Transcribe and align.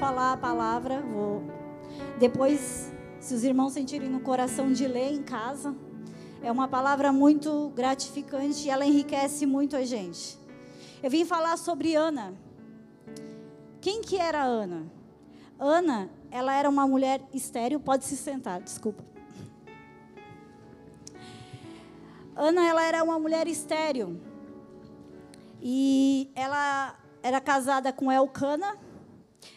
falar 0.00 0.32
a 0.32 0.36
palavra, 0.38 1.02
vou. 1.02 1.42
Depois, 2.18 2.90
se 3.20 3.34
os 3.34 3.44
irmãos 3.44 3.74
sentirem 3.74 4.08
no 4.08 4.20
coração 4.20 4.72
de 4.72 4.88
ler 4.88 5.12
em 5.12 5.22
casa, 5.22 5.76
é 6.42 6.50
uma 6.50 6.66
palavra 6.66 7.12
muito 7.12 7.68
gratificante 7.76 8.66
e 8.66 8.70
ela 8.70 8.86
enriquece 8.86 9.44
muito 9.44 9.76
a 9.76 9.84
gente. 9.84 10.38
Eu 11.02 11.10
vim 11.10 11.26
falar 11.26 11.58
sobre 11.58 11.94
Ana. 11.94 12.32
Quem 13.78 14.00
que 14.00 14.16
era 14.16 14.42
Ana? 14.42 14.90
Ana, 15.58 16.08
ela 16.30 16.54
era 16.54 16.70
uma 16.70 16.88
mulher 16.88 17.20
estéril, 17.34 17.78
pode 17.78 18.06
se 18.06 18.16
sentar, 18.16 18.62
desculpa. 18.62 19.04
Ana, 22.34 22.66
ela 22.66 22.82
era 22.82 23.04
uma 23.04 23.18
mulher 23.18 23.46
estéril. 23.46 24.18
E 25.60 26.30
ela 26.34 26.98
era 27.22 27.38
casada 27.38 27.92
com 27.92 28.10
Elcana, 28.10 28.78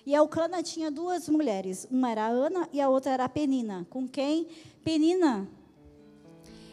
e 0.05 0.13
Elcana 0.13 0.63
tinha 0.63 0.89
duas 0.89 1.27
mulheres, 1.29 1.87
uma 1.89 2.11
era 2.11 2.27
Ana 2.27 2.67
e 2.71 2.81
a 2.81 2.89
outra 2.89 3.11
era 3.11 3.29
Penina, 3.29 3.85
com 3.89 4.07
quem? 4.07 4.47
Penina 4.83 5.47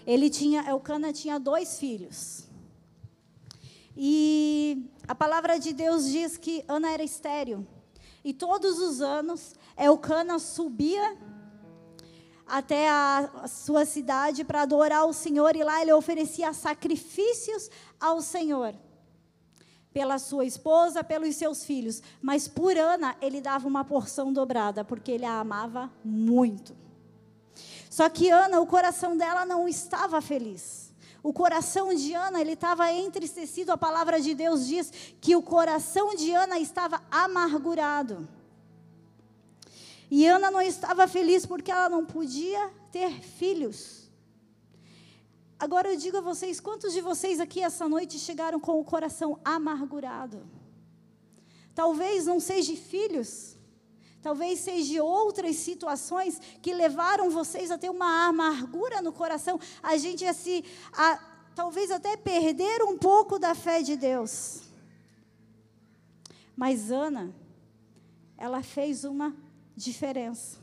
ele 0.07 0.31
tinha 0.31 0.69
Elcana 0.69 1.13
tinha 1.13 1.39
dois 1.39 1.79
filhos. 1.79 2.45
E 3.97 4.91
a 5.07 5.15
palavra 5.15 5.59
de 5.59 5.73
Deus 5.73 6.07
diz 6.07 6.37
que 6.37 6.65
Ana 6.67 6.91
era 6.91 7.03
estéril. 7.03 7.67
E 8.25 8.33
todos 8.33 8.79
os 8.79 9.01
anos 9.01 9.55
Elcana 9.77 10.39
subia 10.39 11.17
até 12.47 12.89
a 12.89 13.47
sua 13.47 13.85
cidade 13.85 14.43
para 14.43 14.63
adorar 14.63 15.07
o 15.07 15.13
Senhor. 15.13 15.55
E 15.55 15.63
lá 15.63 15.81
ele 15.81 15.93
oferecia 15.93 16.53
sacrifícios 16.53 17.71
ao 18.01 18.21
Senhor 18.21 18.75
pela 19.93 20.19
sua 20.19 20.45
esposa, 20.45 21.03
pelos 21.03 21.35
seus 21.37 21.65
filhos, 21.65 22.03
mas 22.23 22.47
por 22.47 22.77
Ana 22.77 23.17
ele 23.21 23.41
dava 23.41 23.67
uma 23.67 23.85
porção 23.85 24.33
dobrada, 24.33 24.85
porque 24.85 25.11
ele 25.11 25.25
a 25.25 25.41
amava 25.41 25.91
muito. 26.05 26.77
Só 27.89 28.09
que 28.09 28.31
Ana, 28.31 28.61
o 28.61 28.67
coração 28.67 29.17
dela 29.17 29.45
não 29.45 29.69
estava 29.69 30.21
feliz. 30.21 30.91
O 31.23 31.33
coração 31.33 31.93
de 31.93 32.15
Ana, 32.15 32.41
ele 32.41 32.53
estava 32.53 32.91
entristecido. 32.93 33.73
A 33.73 33.77
palavra 33.77 34.21
de 34.21 34.35
Deus 34.35 34.67
diz 34.67 34.93
que 35.21 35.37
o 35.37 35.43
coração 35.43 36.15
de 36.15 36.33
Ana 36.33 36.59
estava 36.59 37.03
amargurado. 37.11 38.27
E 40.11 40.27
Ana 40.27 40.51
não 40.51 40.63
estava 40.63 41.07
feliz 41.07 41.45
porque 41.45 41.71
ela 41.71 41.89
não 41.89 42.07
podia 42.07 42.71
ter 42.91 43.21
filhos. 43.21 44.00
Agora 45.61 45.93
eu 45.93 45.97
digo 45.97 46.17
a 46.17 46.23
vocês, 46.23 46.59
quantos 46.59 46.91
de 46.95 47.03
vocês 47.03 47.39
aqui 47.39 47.63
essa 47.63 47.87
noite 47.87 48.19
chegaram 48.19 48.59
com 48.59 48.81
o 48.81 48.85
coração 48.85 49.39
amargurado? 49.45 50.49
Talvez 51.75 52.25
não 52.25 52.41
seja 52.41 52.75
filhos, 52.75 53.59
talvez 54.23 54.61
seja 54.61 55.05
outras 55.05 55.57
situações 55.57 56.41
que 56.63 56.73
levaram 56.73 57.29
vocês 57.29 57.71
a 57.71 57.77
ter 57.77 57.91
uma 57.91 58.27
amargura 58.27 59.03
no 59.03 59.13
coração, 59.13 59.61
a 59.83 59.99
gente 59.99 60.25
a 60.25 60.33
se, 60.33 60.65
a, 60.95 61.19
talvez 61.55 61.91
até 61.91 62.17
perder 62.17 62.83
um 62.83 62.97
pouco 62.97 63.39
da 63.39 63.55
fé 63.55 63.83
de 63.83 63.99
Deus. 63.99 64.63
Mas 66.57 66.91
Ana, 66.91 67.35
ela 68.39 68.63
fez 68.63 69.05
uma 69.05 69.37
diferença. 69.77 70.59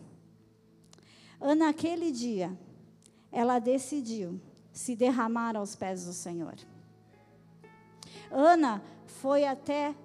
Ana, 1.39 1.69
aquele 1.69 2.11
dia, 2.11 2.57
ela 3.31 3.59
decidiu 3.59 4.41
se 4.77 4.95
derramar 4.95 5.57
aos 5.57 5.75
pés 5.75 6.05
do 6.05 6.13
Senhor. 6.13 6.55
Ana 8.29 8.81
foi 9.07 9.45
até, 9.45 9.95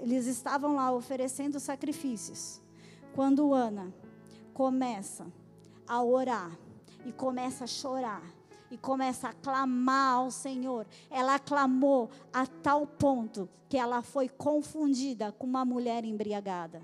eles 0.00 0.26
estavam 0.26 0.76
lá 0.76 0.92
oferecendo 0.92 1.58
sacrifícios. 1.58 2.60
Quando 3.14 3.52
Ana 3.52 3.92
começa 4.54 5.26
a 5.88 6.02
orar 6.02 6.56
e 7.04 7.12
começa 7.12 7.64
a 7.64 7.66
chorar 7.66 8.22
e 8.70 8.78
começa 8.78 9.28
a 9.28 9.32
clamar 9.32 10.14
ao 10.14 10.30
Senhor, 10.30 10.86
ela 11.10 11.38
clamou 11.38 12.08
a 12.32 12.46
tal 12.46 12.86
ponto 12.86 13.48
que 13.68 13.76
ela 13.76 14.02
foi 14.02 14.28
confundida 14.28 15.32
com 15.32 15.46
uma 15.46 15.64
mulher 15.64 16.04
embriagada. 16.04 16.80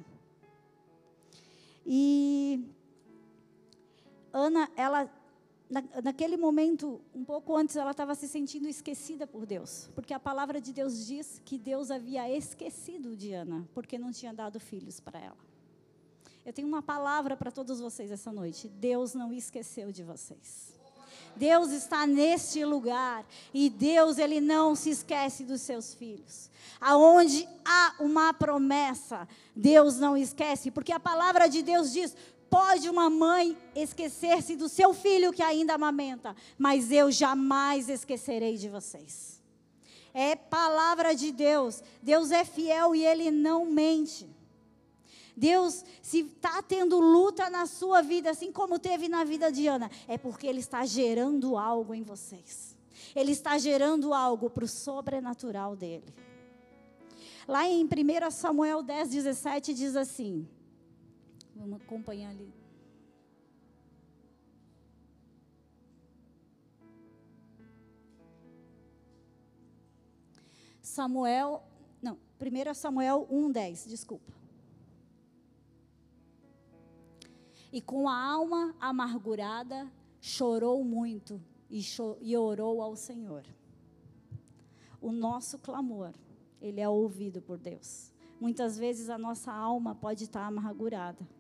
E 1.87 2.69
Ana, 4.33 4.69
ela 4.77 5.09
na, 5.71 5.83
naquele 6.03 6.37
momento, 6.37 7.01
um 7.15 7.25
pouco 7.25 7.57
antes, 7.57 7.77
ela 7.77 7.91
estava 7.91 8.15
se 8.15 8.27
sentindo 8.27 8.69
esquecida 8.69 9.27
por 9.27 9.45
Deus, 9.45 9.91
porque 9.95 10.15
a 10.15 10.21
palavra 10.21 10.61
de 10.61 10.73
Deus 10.73 11.07
diz 11.07 11.41
que 11.45 11.59
Deus 11.59 11.91
havia 11.91 12.31
esquecido 12.31 13.15
de 13.15 13.33
Ana, 13.33 13.69
porque 13.75 13.99
não 13.99 14.11
tinha 14.11 14.33
dado 14.33 14.59
filhos 14.59 14.99
para 14.99 15.19
ela. 15.21 15.37
Eu 16.45 16.53
tenho 16.53 16.67
uma 16.67 16.81
palavra 16.81 17.37
para 17.37 17.51
todos 17.51 17.79
vocês 17.79 18.11
essa 18.11 18.33
noite: 18.33 18.69
Deus 18.69 19.15
não 19.15 19.33
esqueceu 19.33 19.93
de 19.93 20.03
vocês. 20.03 20.79
Deus 21.37 21.71
está 21.71 22.07
neste 22.07 22.65
lugar 22.65 23.25
e 23.53 23.69
Deus 23.69 24.19
ele 24.19 24.41
não 24.41 24.75
se 24.75 24.91
esquece 24.91 25.45
dos 25.45 25.61
seus 25.61 25.95
filhos. 25.95 26.51
Aonde 26.81 27.47
há 27.65 27.97
uma 28.01 28.33
promessa, 28.33 29.29
Deus 29.55 29.99
não 29.99 30.17
esquece, 30.17 30.71
porque 30.71 30.93
a 30.93 30.99
palavra 30.99 31.47
de 31.49 31.63
Deus 31.63 31.93
diz: 31.93 32.17
Pode 32.51 32.89
uma 32.89 33.11
mãe 33.11 33.57
esquecer-se 33.75 34.57
do 34.57 34.69
seu 34.69 34.95
filho 34.95 35.33
que 35.33 35.43
ainda 35.43 35.75
amamenta, 35.75 36.35
mas 36.57 36.91
eu 36.91 37.11
jamais 37.11 37.89
esquecerei 37.89 38.57
de 38.57 38.69
vocês. 38.69 39.43
É 40.15 40.35
palavra 40.35 41.15
de 41.15 41.31
Deus. 41.31 41.83
Deus 42.03 42.31
é 42.31 42.45
fiel 42.45 42.95
e 42.95 43.05
ele 43.05 43.31
não 43.31 43.67
mente. 43.67 44.29
Deus, 45.39 45.85
se 46.03 46.21
está 46.21 46.61
tendo 46.61 46.99
luta 46.99 47.49
na 47.49 47.65
sua 47.65 48.03
vida, 48.03 48.31
assim 48.31 48.51
como 48.51 48.77
teve 48.77 49.09
na 49.09 49.23
vida 49.23 49.53
de 49.53 49.69
Ana, 49.69 49.89
é 50.09 50.19
porque 50.19 50.49
Ele 50.49 50.59
está 50.59 50.85
gerando 50.85 51.57
algo 51.57 51.95
em 51.95 52.03
vocês. 52.03 52.77
Ele 53.15 53.31
está 53.31 53.57
gerando 53.57 54.13
algo 54.13 54.51
para 54.51 54.65
o 54.65 54.69
sobrenatural 54.69 55.77
dele. 55.77 56.13
Lá 57.47 57.69
em 57.69 57.85
1 57.85 58.31
Samuel 58.33 58.83
10, 58.83 59.11
17 59.11 59.73
diz 59.75 59.95
assim: 59.95 60.49
Vamos 61.59 61.83
acompanhar 61.83 62.31
ali. 62.31 62.55
Samuel, 70.81 71.65
não, 72.01 72.17
1 72.41 72.75
Samuel 72.75 73.27
1,10, 73.31 73.89
desculpa. 73.89 74.33
E 77.73 77.83
com 77.83 78.09
a 78.09 78.17
alma 78.17 78.75
amargurada, 78.81 79.91
chorou 80.21 80.83
muito 80.85 81.43
e, 81.69 81.83
cho 81.83 82.17
e 82.21 82.37
orou 82.37 82.81
ao 82.81 82.95
Senhor. 82.95 83.45
O 85.01 85.11
nosso 85.11 85.59
clamor, 85.59 86.15
ele 86.61 86.81
é 86.81 86.89
ouvido 86.89 87.43
por 87.43 87.59
Deus. 87.59 88.15
Muitas 88.41 88.79
vezes 88.79 89.11
a 89.11 89.19
nossa 89.19 89.53
alma 89.53 89.95
pode 89.95 90.25
estar 90.25 90.47
amargurada 90.47 91.38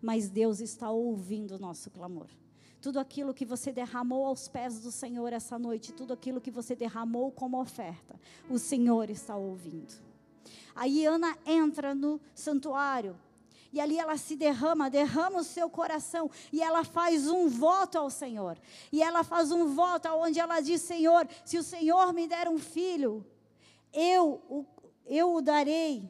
mas 0.00 0.28
Deus 0.28 0.60
está 0.60 0.90
ouvindo 0.90 1.56
o 1.56 1.58
nosso 1.58 1.90
clamor. 1.90 2.28
Tudo 2.80 2.98
aquilo 2.98 3.34
que 3.34 3.44
você 3.44 3.72
derramou 3.72 4.24
aos 4.24 4.48
pés 4.48 4.80
do 4.80 4.90
Senhor 4.90 5.32
essa 5.32 5.58
noite, 5.58 5.92
tudo 5.92 6.12
aquilo 6.12 6.40
que 6.40 6.50
você 6.50 6.74
derramou 6.74 7.30
como 7.30 7.60
oferta, 7.60 8.18
o 8.48 8.58
Senhor 8.58 9.10
está 9.10 9.36
ouvindo. 9.36 9.92
Aí 10.74 11.04
Ana 11.04 11.36
entra 11.44 11.94
no 11.94 12.18
santuário, 12.34 13.16
e 13.72 13.80
ali 13.80 13.98
ela 13.98 14.16
se 14.16 14.34
derrama, 14.34 14.90
derrama 14.90 15.40
o 15.40 15.44
seu 15.44 15.70
coração 15.70 16.28
e 16.52 16.60
ela 16.60 16.82
faz 16.82 17.28
um 17.28 17.48
voto 17.48 17.98
ao 17.98 18.10
Senhor. 18.10 18.58
E 18.90 19.00
ela 19.00 19.22
faz 19.22 19.52
um 19.52 19.68
voto 19.68 20.08
onde 20.08 20.40
ela 20.40 20.60
diz: 20.60 20.82
Senhor, 20.82 21.28
se 21.44 21.56
o 21.56 21.62
Senhor 21.62 22.12
me 22.12 22.26
der 22.26 22.48
um 22.48 22.58
filho, 22.58 23.24
eu, 23.92 24.66
eu 25.06 25.34
o 25.34 25.40
darei 25.40 26.08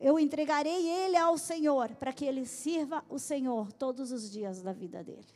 eu 0.00 0.18
entregarei 0.18 0.88
ele 0.88 1.16
ao 1.16 1.36
Senhor, 1.36 1.94
para 1.96 2.10
que 2.10 2.24
ele 2.24 2.46
sirva 2.46 3.04
o 3.08 3.18
Senhor 3.18 3.70
todos 3.70 4.10
os 4.10 4.30
dias 4.30 4.62
da 4.62 4.72
vida 4.72 5.04
dele. 5.04 5.28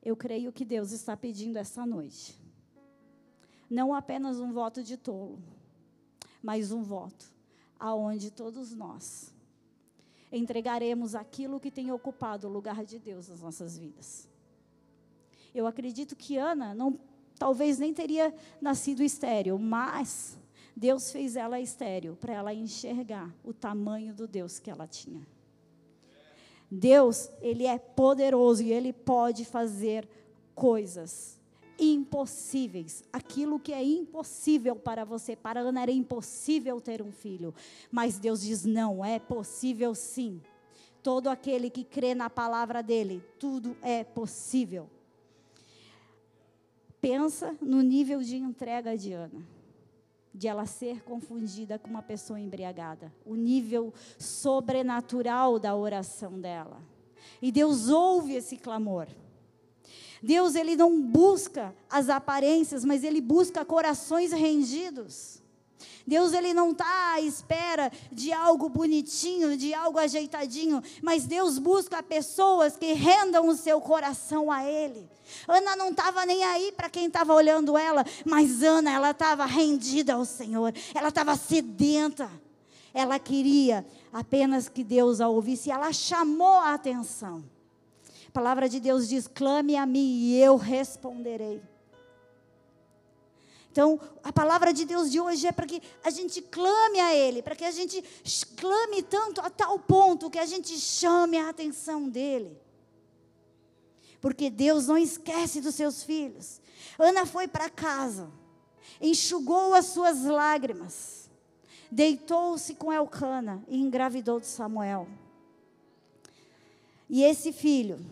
Eu 0.00 0.16
creio 0.16 0.52
que 0.52 0.64
Deus 0.64 0.92
está 0.92 1.16
pedindo 1.16 1.56
essa 1.56 1.84
noite. 1.84 2.38
Não 3.68 3.92
apenas 3.92 4.38
um 4.38 4.52
voto 4.52 4.84
de 4.84 4.96
tolo, 4.96 5.42
mas 6.40 6.70
um 6.70 6.82
voto 6.82 7.26
aonde 7.78 8.30
todos 8.30 8.72
nós 8.72 9.34
entregaremos 10.32 11.16
aquilo 11.16 11.58
que 11.58 11.72
tem 11.72 11.90
ocupado 11.90 12.46
o 12.46 12.50
lugar 12.52 12.84
de 12.84 13.00
Deus 13.00 13.28
nas 13.28 13.40
nossas 13.40 13.76
vidas. 13.76 14.28
Eu 15.52 15.66
acredito 15.66 16.14
que 16.14 16.36
Ana 16.36 16.72
não, 16.72 17.00
talvez 17.36 17.78
nem 17.78 17.92
teria 17.92 18.32
nascido 18.60 19.02
estéril, 19.02 19.58
mas 19.58 20.38
Deus 20.76 21.10
fez 21.12 21.36
ela 21.36 21.60
estéril 21.60 22.16
para 22.16 22.34
ela 22.34 22.54
enxergar 22.54 23.34
o 23.44 23.52
tamanho 23.52 24.14
do 24.14 24.26
Deus 24.26 24.58
que 24.58 24.70
ela 24.70 24.86
tinha. 24.86 25.26
Deus, 26.70 27.30
ele 27.40 27.66
é 27.66 27.78
poderoso 27.78 28.62
e 28.62 28.72
ele 28.72 28.92
pode 28.92 29.44
fazer 29.44 30.08
coisas 30.54 31.40
impossíveis. 31.80 33.02
Aquilo 33.12 33.58
que 33.58 33.72
é 33.72 33.82
impossível 33.82 34.76
para 34.76 35.04
você, 35.04 35.34
para 35.34 35.60
Ana 35.60 35.82
era 35.82 35.90
impossível 35.90 36.80
ter 36.80 37.02
um 37.02 37.10
filho. 37.10 37.54
Mas 37.90 38.18
Deus 38.18 38.42
diz: 38.42 38.64
não, 38.64 39.04
é 39.04 39.18
possível 39.18 39.94
sim. 39.94 40.40
Todo 41.02 41.28
aquele 41.28 41.70
que 41.70 41.82
crê 41.82 42.14
na 42.14 42.28
palavra 42.28 42.82
dele, 42.82 43.24
tudo 43.38 43.74
é 43.80 44.04
possível. 44.04 44.88
Pensa 47.00 47.56
no 47.62 47.80
nível 47.80 48.20
de 48.22 48.36
entrega 48.36 48.96
de 48.96 49.14
Ana, 49.14 49.42
de 50.32 50.48
ela 50.48 50.66
ser 50.66 51.02
confundida 51.02 51.78
com 51.78 51.88
uma 51.90 52.02
pessoa 52.02 52.38
embriagada, 52.38 53.12
o 53.24 53.34
nível 53.34 53.92
sobrenatural 54.18 55.58
da 55.58 55.74
oração 55.74 56.40
dela. 56.40 56.80
E 57.42 57.50
Deus 57.50 57.88
ouve 57.88 58.34
esse 58.34 58.56
clamor. 58.56 59.08
Deus 60.22 60.54
ele 60.54 60.76
não 60.76 61.00
busca 61.00 61.74
as 61.88 62.08
aparências, 62.08 62.84
mas 62.84 63.02
ele 63.02 63.20
busca 63.20 63.64
corações 63.64 64.32
rendidos. 64.32 65.39
Deus 66.06 66.32
ele 66.32 66.52
não 66.52 66.72
está 66.72 67.14
à 67.14 67.20
espera 67.20 67.90
de 68.10 68.32
algo 68.32 68.68
bonitinho, 68.68 69.56
de 69.56 69.72
algo 69.72 69.98
ajeitadinho, 69.98 70.82
mas 71.02 71.26
Deus 71.26 71.58
busca 71.58 72.02
pessoas 72.02 72.76
que 72.76 72.92
rendam 72.92 73.48
o 73.48 73.56
seu 73.56 73.80
coração 73.80 74.50
a 74.50 74.64
Ele. 74.64 75.08
Ana 75.46 75.76
não 75.76 75.90
estava 75.90 76.26
nem 76.26 76.42
aí 76.42 76.72
para 76.72 76.90
quem 76.90 77.06
estava 77.06 77.32
olhando 77.32 77.78
ela, 77.78 78.04
mas 78.24 78.62
Ana 78.62 78.90
ela 78.90 79.10
estava 79.10 79.44
rendida 79.44 80.14
ao 80.14 80.24
Senhor, 80.24 80.74
ela 80.94 81.08
estava 81.08 81.36
sedenta, 81.36 82.30
ela 82.92 83.18
queria 83.18 83.86
apenas 84.12 84.68
que 84.68 84.82
Deus 84.82 85.20
a 85.20 85.28
ouvisse, 85.28 85.70
ela 85.70 85.92
chamou 85.92 86.58
a 86.58 86.74
atenção. 86.74 87.44
A 88.28 88.32
palavra 88.32 88.68
de 88.68 88.80
Deus 88.80 89.08
diz: 89.08 89.26
clame 89.26 89.76
a 89.76 89.84
mim 89.84 90.18
e 90.20 90.40
eu 90.40 90.56
responderei. 90.56 91.60
Então, 93.72 94.00
a 94.24 94.32
palavra 94.32 94.72
de 94.72 94.84
Deus 94.84 95.12
de 95.12 95.20
hoje 95.20 95.46
é 95.46 95.52
para 95.52 95.66
que 95.66 95.80
a 96.02 96.10
gente 96.10 96.42
clame 96.42 96.98
a 96.98 97.14
Ele, 97.14 97.40
para 97.40 97.54
que 97.54 97.64
a 97.64 97.70
gente 97.70 98.02
clame 98.56 99.02
tanto 99.02 99.40
a 99.40 99.48
tal 99.48 99.78
ponto 99.78 100.28
que 100.28 100.38
a 100.38 100.46
gente 100.46 100.76
chame 100.76 101.38
a 101.38 101.48
atenção 101.48 102.08
dEle. 102.08 102.58
Porque 104.20 104.50
Deus 104.50 104.88
não 104.88 104.98
esquece 104.98 105.60
dos 105.60 105.76
seus 105.76 106.02
filhos. 106.02 106.60
Ana 106.98 107.24
foi 107.24 107.46
para 107.46 107.70
casa, 107.70 108.28
enxugou 109.00 109.72
as 109.72 109.86
suas 109.86 110.24
lágrimas, 110.24 111.30
deitou-se 111.90 112.74
com 112.74 112.92
Elcana 112.92 113.64
e 113.68 113.78
engravidou 113.80 114.40
de 114.40 114.46
Samuel. 114.46 115.06
E 117.08 117.22
esse 117.22 117.52
filho, 117.52 118.04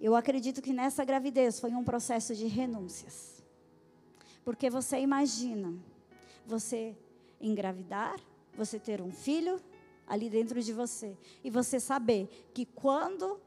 eu 0.00 0.16
acredito 0.16 0.62
que 0.62 0.72
nessa 0.72 1.04
gravidez 1.04 1.60
foi 1.60 1.72
um 1.72 1.84
processo 1.84 2.34
de 2.34 2.46
renúncias. 2.46 3.31
Porque 4.44 4.68
você 4.68 4.98
imagina 4.98 5.74
você 6.46 6.96
engravidar, 7.40 8.18
você 8.56 8.78
ter 8.78 9.00
um 9.00 9.12
filho 9.12 9.60
ali 10.06 10.28
dentro 10.28 10.60
de 10.60 10.72
você, 10.72 11.16
e 11.42 11.50
você 11.50 11.78
saber 11.78 12.28
que 12.52 12.66
quando 12.66 13.40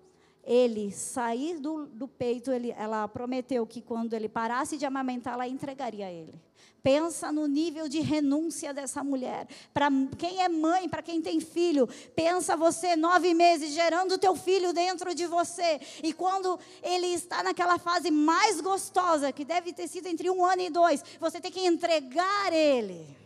ele 0.46 0.92
sair 0.92 1.60
do, 1.60 1.88
do 1.88 2.08
peito, 2.08 2.52
ele, 2.52 2.72
ela 2.72 3.08
prometeu 3.08 3.66
que 3.66 3.82
quando 3.82 4.14
ele 4.14 4.30
parasse 4.30 4.78
de 4.78 4.86
amamentar, 4.86 5.34
ela 5.34 5.48
entregaria 5.48 6.06
a 6.06 6.12
ele. 6.12 6.40
Pensa 6.84 7.32
no 7.32 7.48
nível 7.48 7.90
de 7.90 8.00
renúncia 8.00 8.72
dessa 8.72 9.04
mulher. 9.04 9.48
Para 9.74 9.90
quem 10.20 10.44
é 10.44 10.48
mãe, 10.48 10.88
para 10.88 11.02
quem 11.02 11.20
tem 11.20 11.40
filho, 11.40 11.90
pensa 12.16 12.56
você 12.56 12.96
nove 12.96 13.34
meses 13.34 13.74
gerando 13.74 14.20
teu 14.20 14.36
filho 14.36 14.72
dentro 14.72 15.16
de 15.16 15.26
você. 15.26 15.82
E 16.04 16.14
quando 16.14 16.60
ele 16.84 17.08
está 17.08 17.42
naquela 17.42 17.80
fase 17.80 18.12
mais 18.12 18.62
gostosa, 18.62 19.32
que 19.32 19.44
deve 19.44 19.74
ter 19.74 19.88
sido 19.88 20.06
entre 20.06 20.30
um 20.30 20.46
ano 20.46 20.62
e 20.62 20.70
dois, 20.70 21.04
você 21.20 21.42
tem 21.42 21.52
que 21.52 21.66
entregar 21.66 22.54
ele. 22.54 23.18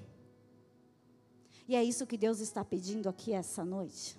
E 1.67 1.75
é 1.75 1.83
isso 1.83 2.07
que 2.07 2.17
Deus 2.17 2.39
está 2.39 2.63
pedindo 2.63 3.09
aqui 3.09 3.33
essa 3.33 3.65
noite. 3.65 4.17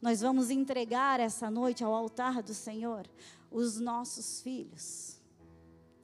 Nós 0.00 0.20
vamos 0.20 0.50
entregar 0.50 1.20
essa 1.20 1.50
noite 1.50 1.82
ao 1.84 1.94
altar 1.94 2.42
do 2.42 2.54
Senhor 2.54 3.06
os 3.50 3.78
nossos 3.78 4.40
filhos, 4.40 5.20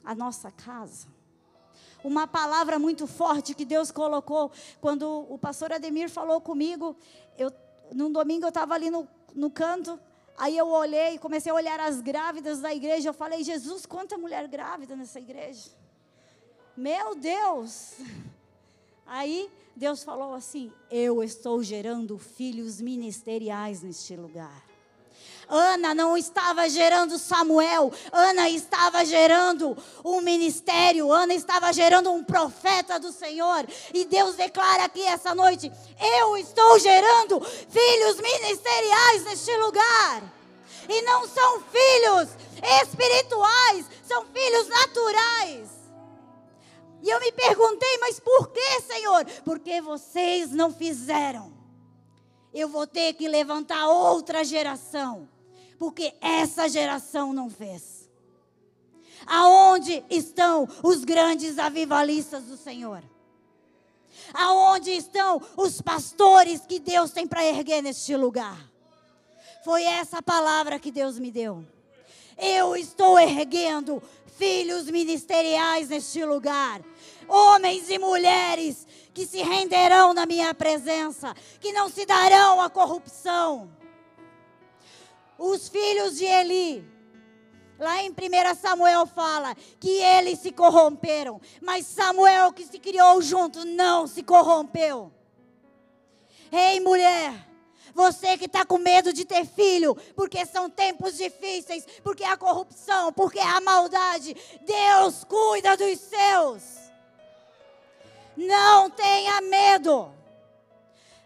a 0.04 0.14
nossa 0.14 0.50
casa 0.50 1.19
uma 2.02 2.26
palavra 2.26 2.78
muito 2.78 3.06
forte 3.06 3.54
que 3.54 3.64
Deus 3.64 3.90
colocou. 3.90 4.50
Quando 4.80 5.26
o 5.28 5.38
pastor 5.38 5.72
Ademir 5.72 6.08
falou 6.08 6.40
comigo, 6.40 6.96
eu, 7.36 7.52
num 7.92 8.10
domingo 8.10 8.44
eu 8.44 8.50
estava 8.50 8.75
ali 8.75 8.90
no, 8.90 9.08
no 9.34 9.50
canto, 9.50 9.98
aí 10.36 10.56
eu 10.56 10.69
olhei, 10.69 11.19
comecei 11.19 11.50
a 11.50 11.54
olhar 11.54 11.80
as 11.80 12.00
grávidas 12.00 12.60
da 12.60 12.72
igreja. 12.75 13.08
Eu 13.08 13.14
falei, 13.14 13.42
Jesus, 13.42 13.84
quanta 13.86 14.16
mulher 14.16 14.46
grávida 14.48 14.94
nessa 14.94 15.19
igreja. 15.19 15.70
Meu 16.76 17.14
Deus! 17.14 17.94
Aí 19.08 19.50
Deus 19.75 20.05
falou 20.05 20.34
assim: 20.34 20.70
Eu 20.90 21.22
estou 21.22 21.62
gerando 21.62 22.19
filhos 22.19 22.81
ministeriais 22.81 23.82
neste 23.82 24.14
lugar. 24.14 24.69
Ana 25.49 25.94
não 25.94 26.14
estava 26.14 26.69
gerando 26.69 27.19
Samuel, 27.19 27.90
Ana 28.12 28.50
estava 28.50 29.02
gerando 29.06 29.75
um 30.05 30.20
ministério, 30.20 31.10
Ana 31.10 31.32
estava 31.32 31.72
gerando 31.72 32.12
um 32.12 32.22
profeta 32.22 33.00
do 33.00 33.10
Senhor. 33.10 33.66
E 33.94 34.05
Deus 34.05 34.34
declara 34.34 34.84
aqui 34.84 35.02
essa 35.02 35.34
noite: 35.34 35.72
Eu 36.20 36.37
estou 36.37 36.78
gerando 36.78 37.40
filhos 37.40 38.20
ministeriais 38.20 39.25
neste 39.25 39.56
lugar. 39.56 40.22
E 40.87 41.02
não 41.02 41.26
são 41.26 41.62
filhos 41.62 42.28
espirituais, 42.82 43.87
são 44.06 44.26
filhos 44.26 44.69
naturais. 44.69 45.77
E 47.03 47.09
eu 47.09 47.21
me 47.21 47.33
perguntei, 47.33 47.99
mas 47.99 48.19
por 48.19 48.49
que, 48.49 48.81
Senhor? 48.83 49.25
Porque 49.45 49.81
vocês 49.81 50.50
não 50.50 50.73
fizeram. 50.73 51.53
Eu 52.53 52.69
vou 52.69 52.87
ter 52.87 53.12
que 53.15 53.29
levantar 53.29 53.89
outra 53.89 54.43
geração 54.43 55.29
porque 55.79 56.12
essa 56.21 56.69
geração 56.69 57.33
não 57.33 57.49
fez. 57.49 58.09
Aonde 59.27 60.05
estão 60.11 60.69
os 60.83 61.05
grandes 61.05 61.59
avivalistas 61.59 62.45
do 62.45 62.56
Senhor? 62.56 63.03
Aonde 64.35 64.91
estão 64.91 65.41
os 65.56 65.81
pastores 65.81 66.62
que 66.67 66.79
Deus 66.79 67.12
tem 67.12 67.27
para 67.27 67.45
erguer 67.45 67.83
neste 67.83 68.17
lugar? 68.17 68.59
Foi 69.65 69.85
essa 69.85 70.23
palavra 70.23 70.79
que 70.79 70.91
Deus 70.91 71.19
me 71.19 71.31
deu. 71.31 71.65
Eu 72.37 72.77
estou 72.77 73.19
erguendo 73.19 74.03
filhos 74.38 74.88
ministeriais 74.90 75.88
neste 75.88 76.25
lugar, 76.25 76.81
homens 77.26 77.90
e 77.90 77.99
mulheres 77.99 78.87
que 79.12 79.26
se 79.26 79.43
renderão 79.43 80.14
na 80.14 80.25
minha 80.25 80.55
presença, 80.55 81.35
que 81.61 81.73
não 81.73 81.90
se 81.90 82.06
darão 82.06 82.61
à 82.61 82.70
corrupção 82.70 83.76
os 85.38 85.68
filhos 85.68 86.18
de 86.18 86.25
Eli. 86.25 86.85
Lá 87.78 88.02
em 88.02 88.11
1 88.11 88.14
Samuel 88.61 89.07
fala 89.07 89.54
que 89.78 90.02
eles 90.02 90.40
se 90.40 90.50
corromperam, 90.50 91.40
mas 91.62 91.87
Samuel 91.87 92.52
que 92.52 92.64
se 92.64 92.78
criou 92.80 93.23
junto 93.23 93.64
não 93.64 94.09
se 94.09 94.25
corrompeu. 94.25 95.12
Ei, 96.50 96.80
mulher, 96.80 97.48
você 97.99 98.38
que 98.38 98.45
está 98.45 98.64
com 98.64 98.78
medo 98.78 99.12
de 99.12 99.25
ter 99.25 99.45
filho, 99.45 99.97
porque 100.14 100.47
são 100.47 100.71
tempos 100.71 101.17
difíceis, 101.17 101.85
porque 102.05 102.23
a 102.23 102.37
corrupção, 102.37 103.12
porque 103.12 103.40
a 103.40 103.61
maldade, 103.61 104.37
Deus 104.61 105.25
cuida 105.25 105.76
dos 105.76 105.99
seus. 105.99 106.62
Não 108.37 108.88
tenha 108.88 109.40
medo. 109.40 110.14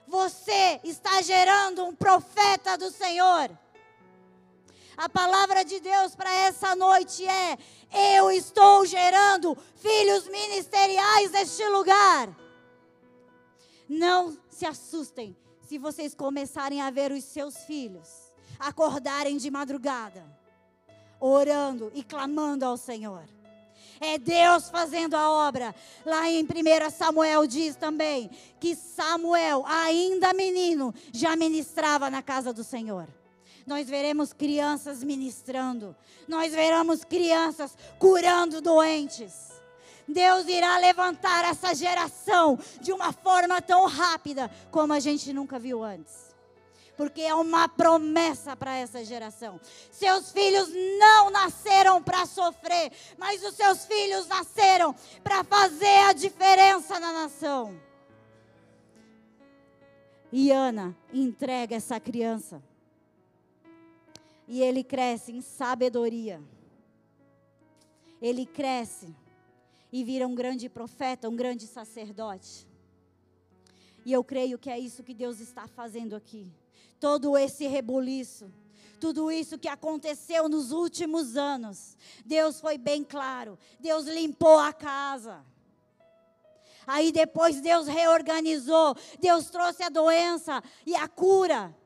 Você 0.08 0.80
está 0.82 1.20
gerando 1.20 1.84
um 1.84 1.94
profeta 1.94 2.78
do 2.78 2.90
Senhor. 2.90 3.50
A 4.96 5.08
palavra 5.10 5.62
de 5.66 5.78
Deus 5.78 6.14
para 6.14 6.32
essa 6.32 6.74
noite 6.74 7.26
é: 7.26 7.58
eu 8.16 8.30
estou 8.30 8.86
gerando 8.86 9.58
filhos 9.76 10.26
ministeriais 10.26 11.32
neste 11.32 11.66
lugar. 11.68 12.30
Não 13.86 14.38
se 14.48 14.64
assustem 14.64 15.36
se 15.72 15.78
vocês 15.78 16.14
começarem 16.14 16.82
a 16.82 16.90
ver 16.90 17.10
os 17.12 17.24
seus 17.24 17.56
filhos 17.64 18.30
acordarem 18.58 19.38
de 19.38 19.50
madrugada, 19.50 20.22
orando 21.18 21.90
e 21.94 22.04
clamando 22.04 22.66
ao 22.66 22.76
Senhor. 22.76 23.24
É 23.98 24.18
Deus 24.18 24.68
fazendo 24.68 25.14
a 25.14 25.30
obra. 25.30 25.74
Lá 26.04 26.28
em 26.28 26.44
1 26.44 26.90
Samuel 26.90 27.46
diz 27.46 27.74
também 27.74 28.30
que 28.60 28.76
Samuel, 28.76 29.64
ainda 29.66 30.34
menino, 30.34 30.94
já 31.10 31.34
ministrava 31.36 32.10
na 32.10 32.20
casa 32.20 32.52
do 32.52 32.62
Senhor 32.62 33.08
nós 33.64 33.88
veremos 33.88 34.32
crianças 34.32 35.04
ministrando, 35.04 35.94
nós 36.26 36.52
veremos 36.52 37.04
crianças 37.04 37.78
curando 37.96 38.60
doentes. 38.60 39.51
Deus 40.06 40.46
irá 40.48 40.78
levantar 40.78 41.44
essa 41.44 41.74
geração 41.74 42.58
de 42.80 42.92
uma 42.92 43.12
forma 43.12 43.60
tão 43.62 43.86
rápida 43.86 44.50
como 44.70 44.92
a 44.92 45.00
gente 45.00 45.32
nunca 45.32 45.58
viu 45.58 45.82
antes. 45.82 46.32
porque 46.96 47.22
é 47.22 47.34
uma 47.34 47.68
promessa 47.68 48.54
para 48.54 48.76
essa 48.76 49.04
geração. 49.04 49.60
Seus 49.90 50.30
filhos 50.30 50.68
não 51.00 51.30
nasceram 51.30 52.02
para 52.02 52.26
sofrer, 52.26 52.92
mas 53.18 53.42
os 53.42 53.54
seus 53.54 53.84
filhos 53.86 54.28
nasceram 54.28 54.94
para 55.24 55.42
fazer 55.42 55.98
a 56.08 56.12
diferença 56.12 57.00
na 57.00 57.12
nação. 57.12 57.80
E 60.30 60.50
Ana 60.50 60.96
entrega 61.12 61.74
essa 61.74 61.98
criança. 61.98 62.62
E 64.46 64.62
ele 64.62 64.84
cresce 64.84 65.32
em 65.32 65.40
sabedoria. 65.40 66.40
Ele 68.20 68.46
cresce 68.46 69.14
e 69.92 70.02
vira 70.02 70.26
um 70.26 70.34
grande 70.34 70.68
profeta, 70.68 71.28
um 71.28 71.36
grande 71.36 71.66
sacerdote. 71.66 72.66
E 74.04 74.12
eu 74.12 74.24
creio 74.24 74.58
que 74.58 74.70
é 74.70 74.78
isso 74.78 75.04
que 75.04 75.14
Deus 75.14 75.38
está 75.38 75.68
fazendo 75.68 76.16
aqui. 76.16 76.50
Todo 76.98 77.36
esse 77.36 77.66
rebuliço, 77.66 78.50
tudo 78.98 79.30
isso 79.30 79.58
que 79.58 79.68
aconteceu 79.68 80.48
nos 80.48 80.72
últimos 80.72 81.36
anos, 81.36 81.96
Deus 82.24 82.60
foi 82.60 82.78
bem 82.78 83.04
claro. 83.04 83.58
Deus 83.78 84.06
limpou 84.06 84.58
a 84.58 84.72
casa. 84.72 85.44
Aí 86.86 87.12
depois 87.12 87.60
Deus 87.60 87.86
reorganizou, 87.86 88.96
Deus 89.20 89.50
trouxe 89.50 89.82
a 89.82 89.88
doença 89.88 90.62
e 90.86 90.96
a 90.96 91.06
cura. 91.06 91.76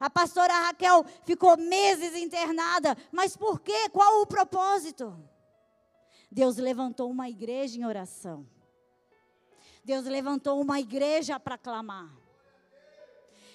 A 0.00 0.10
pastora 0.10 0.52
Raquel 0.52 1.04
ficou 1.24 1.56
meses 1.56 2.14
internada, 2.16 2.96
mas 3.12 3.36
por 3.36 3.60
quê? 3.60 3.88
Qual 3.90 4.22
o 4.22 4.26
propósito? 4.26 5.16
Deus 6.34 6.56
levantou 6.56 7.08
uma 7.08 7.30
igreja 7.30 7.78
em 7.78 7.86
oração. 7.86 8.44
Deus 9.84 10.04
levantou 10.04 10.60
uma 10.60 10.80
igreja 10.80 11.38
para 11.38 11.56
clamar. 11.56 12.10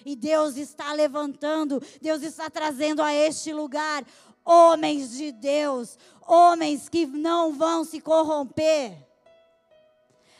E 0.02 0.16
Deus 0.16 0.56
está 0.56 0.90
levantando, 0.94 1.82
Deus 2.00 2.22
está 2.22 2.48
trazendo 2.48 3.02
a 3.02 3.12
este 3.12 3.52
lugar 3.52 4.02
homens 4.42 5.10
de 5.10 5.30
Deus, 5.30 5.98
homens 6.26 6.88
que 6.88 7.04
não 7.04 7.52
vão 7.52 7.84
se 7.84 8.00
corromper. 8.00 8.96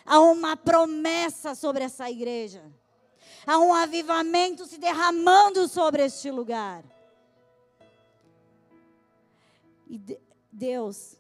Há 0.07 0.19
uma 0.21 0.57
promessa 0.57 1.55
sobre 1.55 1.85
essa 1.85 2.11
igreja. 2.11 2.65
Há 3.47 3.59
um 3.59 3.75
avivamento 3.75 4.65
se 4.65 4.79
derramando 4.79 5.69
sobre 5.69 6.07
este 6.07 6.31
lugar. 6.31 6.83
E 9.87 10.01
Deus, 10.51 11.20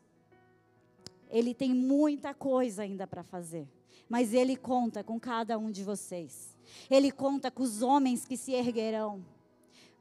Ele 1.30 1.54
tem 1.54 1.72
muita 1.74 2.34
coisa 2.34 2.82
ainda 2.82 3.06
para 3.06 3.22
fazer 3.22 3.66
mas 4.10 4.34
Ele 4.34 4.56
conta 4.56 5.04
com 5.04 5.20
cada 5.20 5.56
um 5.56 5.70
de 5.70 5.84
vocês. 5.84 6.56
Ele 6.90 7.12
conta 7.12 7.48
com 7.48 7.62
os 7.62 7.80
homens 7.80 8.24
que 8.24 8.36
se 8.36 8.52
erguerão. 8.52 9.24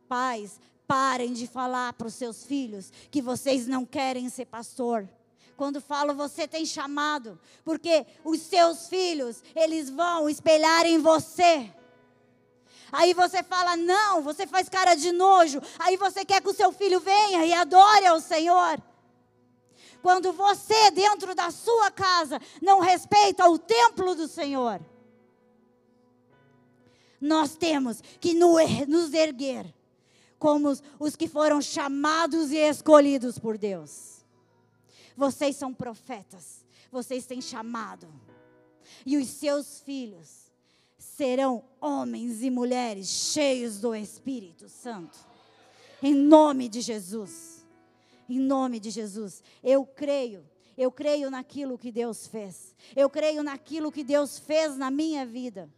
Pais, 0.07 0.59
parem 0.87 1.31
de 1.31 1.45
falar 1.45 1.93
para 1.93 2.07
os 2.07 2.15
seus 2.15 2.43
filhos 2.43 2.91
que 3.11 3.21
vocês 3.21 3.67
não 3.67 3.85
querem 3.85 4.27
ser 4.27 4.45
pastor. 4.45 5.07
Quando 5.55 5.79
falo 5.79 6.15
você 6.15 6.47
tem 6.47 6.65
chamado, 6.65 7.39
porque 7.63 8.03
os 8.23 8.41
seus 8.41 8.87
filhos, 8.87 9.43
eles 9.55 9.91
vão 9.91 10.27
espelhar 10.27 10.87
em 10.87 10.97
você. 10.97 11.71
Aí 12.91 13.13
você 13.13 13.43
fala, 13.43 13.77
não, 13.77 14.23
você 14.23 14.47
faz 14.47 14.67
cara 14.67 14.95
de 14.95 15.11
nojo. 15.11 15.61
Aí 15.77 15.97
você 15.97 16.25
quer 16.25 16.41
que 16.41 16.49
o 16.49 16.55
seu 16.55 16.71
filho 16.71 16.99
venha 16.99 17.45
e 17.45 17.53
adore 17.53 18.07
ao 18.07 18.19
Senhor. 18.19 18.81
Quando 20.01 20.31
você, 20.31 20.91
dentro 20.91 21.35
da 21.35 21.51
sua 21.51 21.91
casa, 21.91 22.39
não 22.61 22.79
respeita 22.79 23.49
o 23.49 23.59
templo 23.59 24.15
do 24.15 24.27
Senhor, 24.27 24.79
nós 27.19 27.55
temos 27.55 28.01
que 28.19 28.33
nos 28.33 29.13
erguer 29.13 29.73
como 30.37 30.73
os 30.97 31.15
que 31.17 31.27
foram 31.27 31.61
chamados 31.61 32.51
e 32.51 32.57
escolhidos 32.57 33.37
por 33.37 33.57
Deus. 33.57 34.23
Vocês 35.17 35.57
são 35.57 35.73
profetas, 35.73 36.65
vocês 36.89 37.25
têm 37.25 37.41
chamado, 37.41 38.07
e 39.05 39.17
os 39.17 39.27
seus 39.27 39.81
filhos 39.81 40.49
serão 40.97 41.63
homens 41.81 42.41
e 42.41 42.49
mulheres 42.49 43.07
cheios 43.07 43.79
do 43.79 43.93
Espírito 43.93 44.69
Santo, 44.69 45.19
em 46.01 46.15
nome 46.15 46.69
de 46.69 46.79
Jesus. 46.79 47.58
Em 48.29 48.39
nome 48.39 48.79
de 48.79 48.91
Jesus. 48.91 49.43
Eu 49.63 49.85
creio. 49.85 50.45
Eu 50.77 50.91
creio 50.91 51.29
naquilo 51.29 51.77
que 51.77 51.91
Deus 51.91 52.27
fez. 52.27 52.75
Eu 52.95 53.09
creio 53.09 53.43
naquilo 53.43 53.91
que 53.91 54.03
Deus 54.03 54.37
fez 54.37 54.77
na 54.77 54.91
minha 54.91 55.25
vida. 55.25 55.69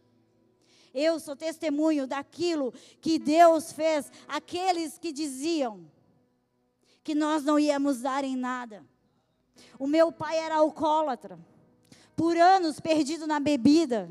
Eu 0.94 1.18
sou 1.18 1.34
testemunho 1.34 2.06
daquilo 2.06 2.72
que 3.00 3.18
Deus 3.18 3.72
fez. 3.72 4.12
Aqueles 4.28 4.98
que 4.98 5.10
diziam 5.10 5.90
que 7.02 7.14
nós 7.14 7.42
não 7.42 7.58
íamos 7.58 8.02
dar 8.02 8.22
em 8.22 8.36
nada. 8.36 8.84
O 9.78 9.86
meu 9.86 10.12
pai 10.12 10.38
era 10.38 10.56
alcoólatra. 10.56 11.38
Por 12.14 12.36
anos 12.36 12.78
perdido 12.78 13.26
na 13.26 13.40
bebida. 13.40 14.10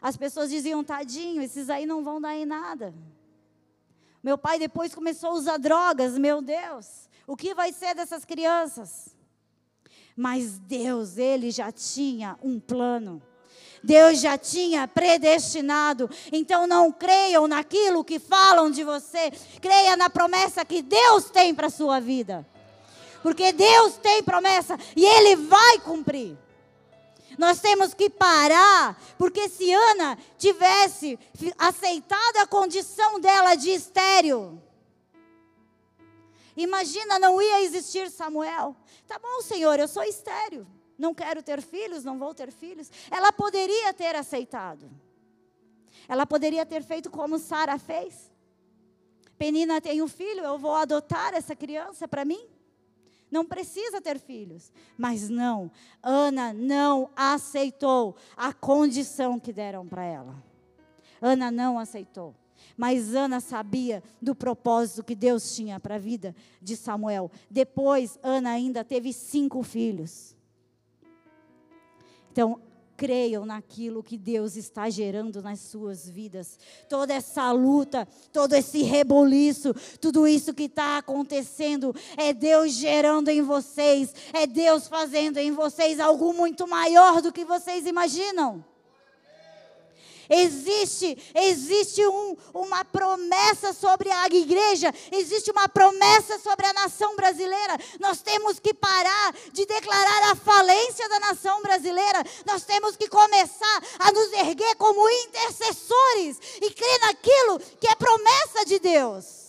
As 0.00 0.16
pessoas 0.16 0.50
diziam, 0.50 0.84
tadinho, 0.84 1.40
esses 1.40 1.70
aí 1.70 1.86
não 1.86 2.04
vão 2.04 2.20
dar 2.20 2.36
em 2.36 2.44
nada. 2.44 2.94
Meu 4.22 4.38
pai 4.38 4.58
depois 4.58 4.94
começou 4.94 5.30
a 5.30 5.34
usar 5.34 5.58
drogas, 5.58 6.16
meu 6.16 6.40
Deus. 6.40 7.08
O 7.26 7.36
que 7.36 7.54
vai 7.54 7.72
ser 7.72 7.94
dessas 7.94 8.24
crianças? 8.24 9.16
Mas 10.16 10.58
Deus, 10.58 11.16
ele 11.16 11.50
já 11.50 11.72
tinha 11.72 12.38
um 12.42 12.60
plano. 12.60 13.22
Deus 13.82 14.20
já 14.20 14.38
tinha 14.38 14.86
predestinado. 14.86 16.08
Então 16.30 16.66
não 16.66 16.92
creiam 16.92 17.48
naquilo 17.48 18.04
que 18.04 18.18
falam 18.18 18.70
de 18.70 18.84
você. 18.84 19.32
Creia 19.60 19.96
na 19.96 20.08
promessa 20.08 20.64
que 20.64 20.82
Deus 20.82 21.30
tem 21.30 21.54
para 21.54 21.66
a 21.66 21.70
sua 21.70 21.98
vida. 21.98 22.46
Porque 23.22 23.52
Deus 23.52 23.96
tem 23.96 24.22
promessa 24.22 24.78
e 24.96 25.04
Ele 25.04 25.36
vai 25.36 25.78
cumprir. 25.80 26.36
Nós 27.38 27.60
temos 27.60 27.94
que 27.94 28.10
parar, 28.10 29.00
porque 29.16 29.48
se 29.48 29.72
Ana 29.72 30.18
tivesse 30.38 31.18
aceitado 31.58 32.36
a 32.38 32.46
condição 32.46 33.20
dela 33.20 33.54
de 33.54 33.70
estéreo, 33.70 34.62
imagina, 36.56 37.18
não 37.18 37.40
ia 37.40 37.62
existir 37.62 38.10
Samuel. 38.10 38.76
Tá 39.06 39.18
bom, 39.18 39.40
Senhor, 39.42 39.78
eu 39.78 39.88
sou 39.88 40.02
estéreo, 40.02 40.66
não 40.98 41.14
quero 41.14 41.42
ter 41.42 41.62
filhos, 41.62 42.04
não 42.04 42.18
vou 42.18 42.34
ter 42.34 42.50
filhos. 42.52 42.90
Ela 43.10 43.32
poderia 43.32 43.92
ter 43.94 44.14
aceitado. 44.14 44.90
Ela 46.08 46.26
poderia 46.26 46.66
ter 46.66 46.82
feito 46.82 47.10
como 47.10 47.38
Sara 47.38 47.78
fez. 47.78 48.30
Penina 49.38 49.80
tem 49.80 50.02
um 50.02 50.08
filho, 50.08 50.44
eu 50.44 50.58
vou 50.58 50.74
adotar 50.74 51.34
essa 51.34 51.56
criança 51.56 52.06
para 52.06 52.24
mim 52.24 52.51
não 53.32 53.44
precisa 53.46 54.00
ter 54.00 54.18
filhos. 54.18 54.70
Mas 54.96 55.28
não, 55.28 55.70
Ana 56.02 56.52
não 56.52 57.10
aceitou 57.16 58.14
a 58.36 58.52
condição 58.52 59.40
que 59.40 59.52
deram 59.52 59.88
para 59.88 60.04
ela. 60.04 60.44
Ana 61.20 61.50
não 61.50 61.78
aceitou. 61.78 62.34
Mas 62.76 63.14
Ana 63.14 63.40
sabia 63.40 64.02
do 64.20 64.34
propósito 64.34 65.02
que 65.02 65.14
Deus 65.14 65.54
tinha 65.56 65.80
para 65.80 65.96
a 65.96 65.98
vida 65.98 66.36
de 66.60 66.76
Samuel. 66.76 67.30
Depois, 67.50 68.18
Ana 68.22 68.50
ainda 68.50 68.84
teve 68.84 69.12
cinco 69.12 69.62
filhos. 69.62 70.36
Então, 72.30 72.60
creiam 73.02 73.44
naquilo 73.44 74.00
que 74.00 74.16
Deus 74.16 74.54
está 74.54 74.88
gerando 74.88 75.42
nas 75.42 75.58
suas 75.58 76.08
vidas. 76.08 76.56
Toda 76.88 77.12
essa 77.12 77.50
luta, 77.50 78.06
todo 78.32 78.54
esse 78.54 78.84
reboliço, 78.84 79.74
tudo 80.00 80.24
isso 80.24 80.54
que 80.54 80.66
está 80.66 80.98
acontecendo, 80.98 81.92
é 82.16 82.32
Deus 82.32 82.70
gerando 82.70 83.28
em 83.28 83.42
vocês, 83.42 84.14
é 84.32 84.46
Deus 84.46 84.86
fazendo 84.86 85.38
em 85.38 85.50
vocês 85.50 85.98
algo 85.98 86.32
muito 86.32 86.68
maior 86.68 87.20
do 87.20 87.32
que 87.32 87.44
vocês 87.44 87.86
imaginam. 87.86 88.64
Existe, 90.28 91.16
existe 91.34 92.06
um, 92.06 92.36
uma 92.54 92.84
promessa 92.84 93.72
sobre 93.72 94.10
a 94.10 94.26
igreja, 94.26 94.92
existe 95.10 95.50
uma 95.50 95.68
promessa 95.68 96.38
sobre 96.38 96.66
a 96.66 96.72
nação 96.72 97.16
brasileira. 97.16 97.78
Nós 98.00 98.20
temos 98.22 98.58
que 98.58 98.72
parar 98.72 99.34
de 99.52 99.66
declarar 99.66 100.30
a 100.30 100.36
falência 100.36 101.08
da 101.08 101.20
nação 101.20 101.60
brasileira. 101.62 102.24
Nós 102.46 102.64
temos 102.64 102.96
que 102.96 103.08
começar 103.08 103.82
a 103.98 104.12
nos 104.12 104.32
erguer 104.32 104.74
como 104.76 105.08
intercessores 105.08 106.38
e 106.60 106.70
crer 106.70 107.00
naquilo 107.00 107.58
que 107.80 107.88
é 107.88 107.94
promessa 107.94 108.64
de 108.64 108.78
Deus. 108.78 109.41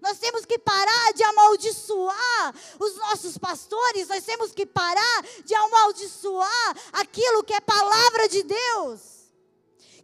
Nós 0.00 0.18
temos 0.18 0.44
que 0.44 0.58
parar 0.58 1.12
de 1.12 1.22
amaldiçoar 1.24 2.54
os 2.78 2.96
nossos 2.96 3.36
pastores, 3.36 4.08
nós 4.08 4.24
temos 4.24 4.52
que 4.52 4.64
parar 4.64 5.22
de 5.44 5.54
amaldiçoar 5.54 6.76
aquilo 6.92 7.42
que 7.44 7.54
é 7.54 7.60
palavra 7.60 8.28
de 8.28 8.42
Deus. 8.42 9.18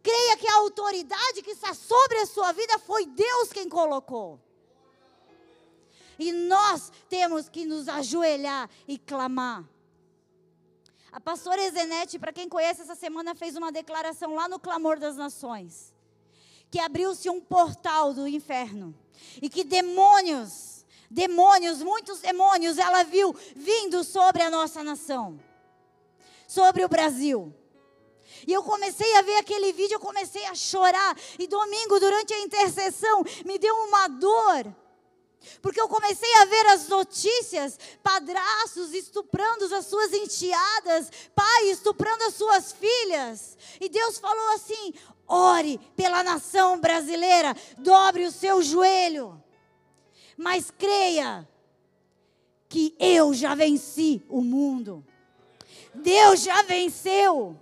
Creia 0.03 0.37
que 0.37 0.49
a 0.49 0.57
autoridade 0.57 1.43
que 1.43 1.53
está 1.53 1.73
sobre 1.73 2.19
a 2.19 2.27
sua 2.27 2.53
vida 2.53 2.79
foi 2.79 3.07
Deus 3.07 3.53
quem 3.53 3.69
colocou. 3.69 4.41
E 6.19 6.31
nós 6.31 6.93
temos 7.09 7.49
que 7.49 7.65
nos 7.65 7.89
ajoelhar 7.89 8.69
e 8.87 8.99
clamar. 8.99 9.65
A 11.11 11.21
pastora 11.21 11.63
Ezenete, 11.63 12.19
para 12.19 12.33
quem 12.33 12.49
conhece 12.49 12.83
essa 12.83 12.95
semana, 12.95 13.35
fez 13.35 13.57
uma 13.57 13.73
declaração 13.73 14.35
lá 14.35 14.49
no 14.49 14.59
Clamor 14.59 14.99
das 14.99 15.17
Nações 15.17 15.95
que 16.71 16.81
abriu-se 16.81 17.31
um 17.31 17.41
portal 17.41 18.13
do 18.13 18.27
inferno 18.27 18.93
e 19.41 19.49
que 19.49 19.65
demônios, 19.65 20.85
demônios, 21.11 21.83
muitos 21.83 22.21
demônios, 22.21 22.79
ela 22.79 23.03
viu 23.03 23.35
vindo 23.55 24.03
sobre 24.05 24.43
a 24.43 24.51
nossa 24.51 24.83
nação, 24.83 25.41
sobre 26.47 26.85
o 26.85 26.89
Brasil. 26.89 27.55
E 28.47 28.53
eu 28.53 28.63
comecei 28.63 29.17
a 29.17 29.23
ver 29.23 29.37
aquele 29.37 29.73
vídeo, 29.73 29.95
eu 29.95 30.01
comecei 30.01 30.45
a 30.47 30.55
chorar. 30.55 31.17
E 31.39 31.47
domingo, 31.47 31.99
durante 32.01 32.35
a 32.35 32.41
intercessão, 32.41 33.25
me 33.45 33.59
deu 33.59 33.75
uma 33.75 34.09
dor. 34.09 34.75
Porque 35.61 35.81
eu 35.81 35.89
comecei 35.89 36.33
a 36.37 36.45
ver 36.47 36.67
as 36.69 36.89
notícias, 36.89 37.79
padraços 38.03 38.95
estuprando 38.95 39.75
as 39.75 39.87
suas 39.87 40.13
enteadas, 40.13 41.11
pai 41.35 41.65
estuprando 41.71 42.25
as 42.25 42.35
suas 42.35 42.73
filhas. 42.73 43.57
E 43.81 43.89
Deus 43.89 44.19
falou 44.19 44.55
assim: 44.55 44.95
ore 45.27 45.79
pela 45.97 46.23
nação 46.23 46.81
brasileira, 46.81 47.55
dobre 47.79 48.25
o 48.25 48.33
seu 48.33 48.63
joelho, 48.63 49.43
mas 50.37 50.71
creia 50.71 51.49
que 52.69 52.95
eu 52.99 53.33
já 53.33 53.55
venci 53.55 54.23
o 54.29 54.41
mundo. 54.41 55.05
Deus 55.95 56.43
já 56.43 56.63
venceu 56.63 57.59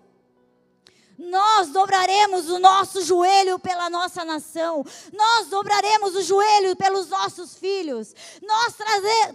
nós 1.23 1.69
dobraremos 1.69 2.51
o 2.51 2.59
nosso 2.59 3.01
joelho 3.05 3.59
pela 3.59 3.89
nossa 3.89 4.25
nação, 4.25 4.85
nós 5.13 5.47
dobraremos 5.47 6.17
o 6.17 6.23
joelho 6.23 6.75
pelos 6.75 7.09
nossos 7.09 7.55
filhos, 7.55 8.13
nós 8.43 8.75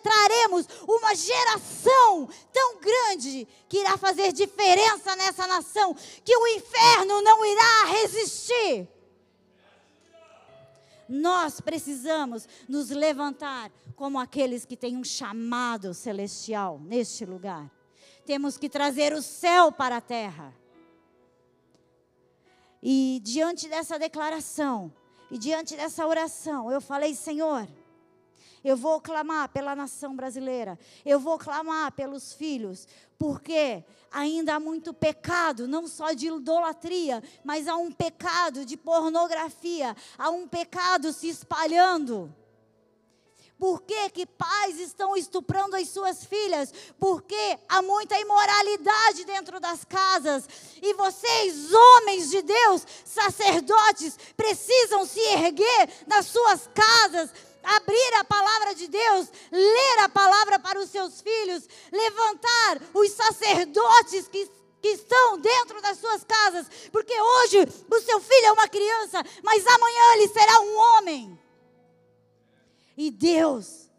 traremos 0.04 0.68
uma 0.86 1.16
geração 1.16 2.28
tão 2.52 2.80
grande 2.80 3.48
que 3.70 3.78
irá 3.78 3.98
fazer 3.98 4.34
diferença 4.34 5.16
nessa 5.16 5.48
nação, 5.48 5.96
que 6.26 6.36
o 6.36 6.48
inferno 6.48 7.22
não 7.22 7.46
irá 7.46 7.86
resistir. 7.86 8.88
Nós 11.08 11.62
precisamos 11.62 12.50
nos 12.68 12.90
levantar 12.90 13.72
como 13.96 14.20
aqueles 14.20 14.66
que 14.66 14.76
têm 14.76 14.98
um 14.98 15.06
chamado 15.06 15.94
celestial 15.94 16.82
neste 16.84 17.24
lugar. 17.24 17.72
Temos 18.26 18.58
que 18.58 18.68
trazer 18.68 19.14
o 19.14 19.22
céu 19.22 19.72
para 19.72 19.98
a 19.98 20.02
terra. 20.02 20.54
E 22.82 23.20
diante 23.24 23.68
dessa 23.68 23.98
declaração, 23.98 24.94
e 25.32 25.38
diante 25.38 25.76
dessa 25.76 26.06
oração, 26.06 26.72
eu 26.72 26.80
falei: 26.80 27.16
Senhor, 27.16 27.68
eu 28.64 28.76
vou 28.76 29.00
clamar 29.00 29.50
pela 29.50 29.76
nação 29.76 30.16
brasileira, 30.16 30.78
eu 31.06 31.20
vou 31.20 31.38
clamar 31.38 31.92
pelos 31.92 32.34
filhos, 32.34 32.88
porque 33.18 33.84
ainda 34.12 34.56
há 34.56 34.60
muito 34.60 34.94
pecado, 34.94 35.68
não 35.68 35.88
só 35.88 36.14
de 36.14 36.28
idolatria, 36.28 37.24
mas 37.44 37.68
há 37.68 37.76
um 37.76 37.92
pecado 37.92 38.66
de 38.66 38.78
pornografia, 38.78 39.96
há 40.18 40.30
um 40.30 40.48
pecado 40.48 41.12
se 41.14 41.30
espalhando. 41.30 42.34
Por 43.60 43.82
que, 43.82 44.10
que 44.12 44.26
pais 44.26 44.80
estão 44.80 45.18
estuprando 45.18 45.76
as 45.76 45.90
suas 45.90 46.24
filhas? 46.24 46.72
Porque 47.00 47.58
há 47.68 47.82
muita 47.82 48.20
imoralidade 48.20 49.26
dentro 49.26 49.60
das 49.60 49.84
casas. 49.84 50.48
E 50.80 50.94
vocês, 50.94 51.74
homens 51.74 52.30
de 52.30 52.44
Deus, 52.44 52.86
sacerdotes, 53.04 54.16
precisam 54.36 55.08
se 55.08 55.20
erguer 55.20 55.90
nas 56.06 56.28
suas 56.28 56.70
casas, 56.72 57.32
abrir 57.64 58.14
a 58.20 58.24
palavra 58.24 58.76
de 58.76 58.88
Deus, 58.88 59.28
ler 59.52 60.00
a 60.02 60.10
palavra 60.10 60.60
para 60.60 60.80
os 60.80 60.92
seus 60.92 61.20
filhos, 61.22 61.68
levantar 61.92 62.80
os 62.94 63.12
sacerdotes 63.12 64.28
que 64.28 64.48
que 64.80 64.90
estão 64.90 65.40
dentro 65.40 65.82
das 65.82 65.98
suas 65.98 66.24
casas, 66.24 66.68
porque 66.92 67.20
hoje 67.20 67.68
o 67.90 68.00
seu 68.00 68.20
filho 68.20 68.46
é 68.46 68.52
uma 68.52 68.68
criança, 68.68 69.24
mas 69.44 69.66
amanhã 69.66 70.14
ele 70.14 70.28
será 70.28 70.60
um 70.62 70.78
homem. 70.78 71.47
E 72.98 73.12
Deus, 73.12 73.90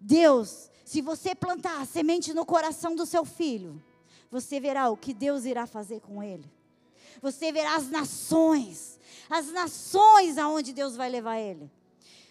Deus, 0.00 0.68
se 0.84 1.00
você 1.00 1.34
plantar 1.34 1.80
a 1.80 1.86
semente 1.86 2.34
no 2.34 2.44
coração 2.44 2.96
do 2.96 3.06
seu 3.06 3.24
filho, 3.24 3.80
você 4.30 4.58
verá 4.58 4.90
o 4.90 4.96
que 4.96 5.14
Deus 5.14 5.44
irá 5.44 5.66
fazer 5.66 6.00
com 6.00 6.22
ele. 6.22 6.50
Você 7.20 7.52
verá 7.52 7.76
as 7.76 7.88
nações, 7.88 8.98
as 9.30 9.52
nações 9.52 10.36
aonde 10.38 10.72
Deus 10.72 10.96
vai 10.96 11.08
levar 11.08 11.38
ele. 11.38 11.70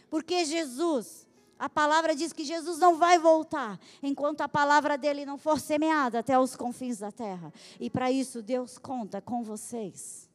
Porque 0.09 0.43
Jesus, 0.43 1.25
a 1.57 1.69
palavra 1.69 2.13
diz 2.13 2.33
que 2.33 2.43
Jesus 2.43 2.77
não 2.77 2.97
vai 2.97 3.17
voltar 3.17 3.79
enquanto 4.03 4.41
a 4.41 4.49
palavra 4.49 4.97
dele 4.97 5.25
não 5.25 5.37
for 5.37 5.59
semeada 5.59 6.19
até 6.19 6.37
os 6.37 6.55
confins 6.55 6.99
da 6.99 7.11
terra. 7.11 7.53
E 7.79 7.89
para 7.89 8.11
isso 8.11 8.41
Deus 8.41 8.77
conta 8.77 9.21
com 9.21 9.43
vocês. 9.43 10.29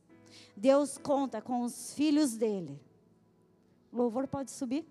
Deus 0.56 0.96
conta 0.96 1.42
com 1.42 1.62
os 1.62 1.92
filhos 1.92 2.34
dele. 2.34 2.80
O 3.92 3.98
louvor 3.98 4.26
pode 4.26 4.50
subir? 4.50 4.86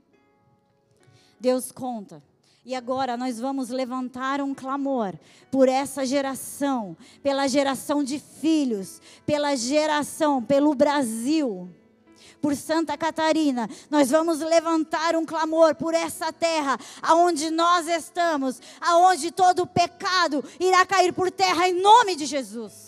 Deus 1.39 1.71
conta. 1.71 2.21
E 2.65 2.74
agora 2.74 3.15
nós 3.15 3.39
vamos 3.39 3.69
levantar 3.69 4.41
um 4.41 4.54
clamor 4.54 5.13
por 5.52 5.69
essa 5.69 6.04
geração, 6.04 6.98
pela 7.21 7.48
geração 7.48 8.04
de 8.04 8.19
filhos, 8.19 9.00
pela 9.24 9.56
geração, 9.56 10.41
pelo 10.41 10.74
Brasil, 10.74 11.69
por 12.41 12.56
Santa 12.56 12.98
Catarina. 12.98 13.69
Nós 13.88 14.10
vamos 14.10 14.39
levantar 14.39 15.15
um 15.15 15.26
clamor 15.26 15.76
por 15.76 15.93
essa 15.93 16.34
terra, 16.34 16.80
aonde 17.04 17.52
nós 17.52 17.88
estamos, 17.88 18.60
aonde 18.82 19.30
todo 19.30 19.67
pecado 19.67 20.43
irá 20.60 20.84
cair 20.88 21.13
por 21.13 21.30
terra 21.30 21.69
em 21.69 21.80
nome 21.80 22.15
de 22.15 22.26
Jesus 22.26 22.85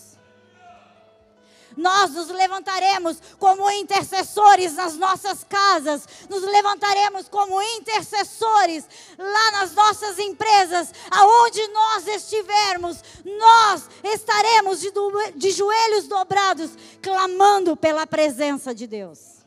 nós 1.77 2.11
nos 2.11 2.29
levantaremos 2.29 3.21
como 3.37 3.69
intercessores 3.69 4.73
nas 4.73 4.95
nossas 4.95 5.43
casas, 5.43 6.07
nos 6.29 6.41
levantaremos 6.41 7.29
como 7.29 7.61
intercessores 7.61 8.85
lá 9.17 9.51
nas 9.51 9.73
nossas 9.73 10.17
empresas, 10.17 10.91
aonde 11.11 11.65
nós 11.67 12.07
estivermos, 12.07 13.03
nós 13.23 13.87
estaremos 14.03 14.81
de, 14.81 14.91
de 15.35 15.51
joelhos 15.51 16.07
dobrados, 16.07 16.71
clamando 17.01 17.77
pela 17.77 18.07
presença 18.07 18.73
de 18.73 18.87
Deus. 18.87 19.37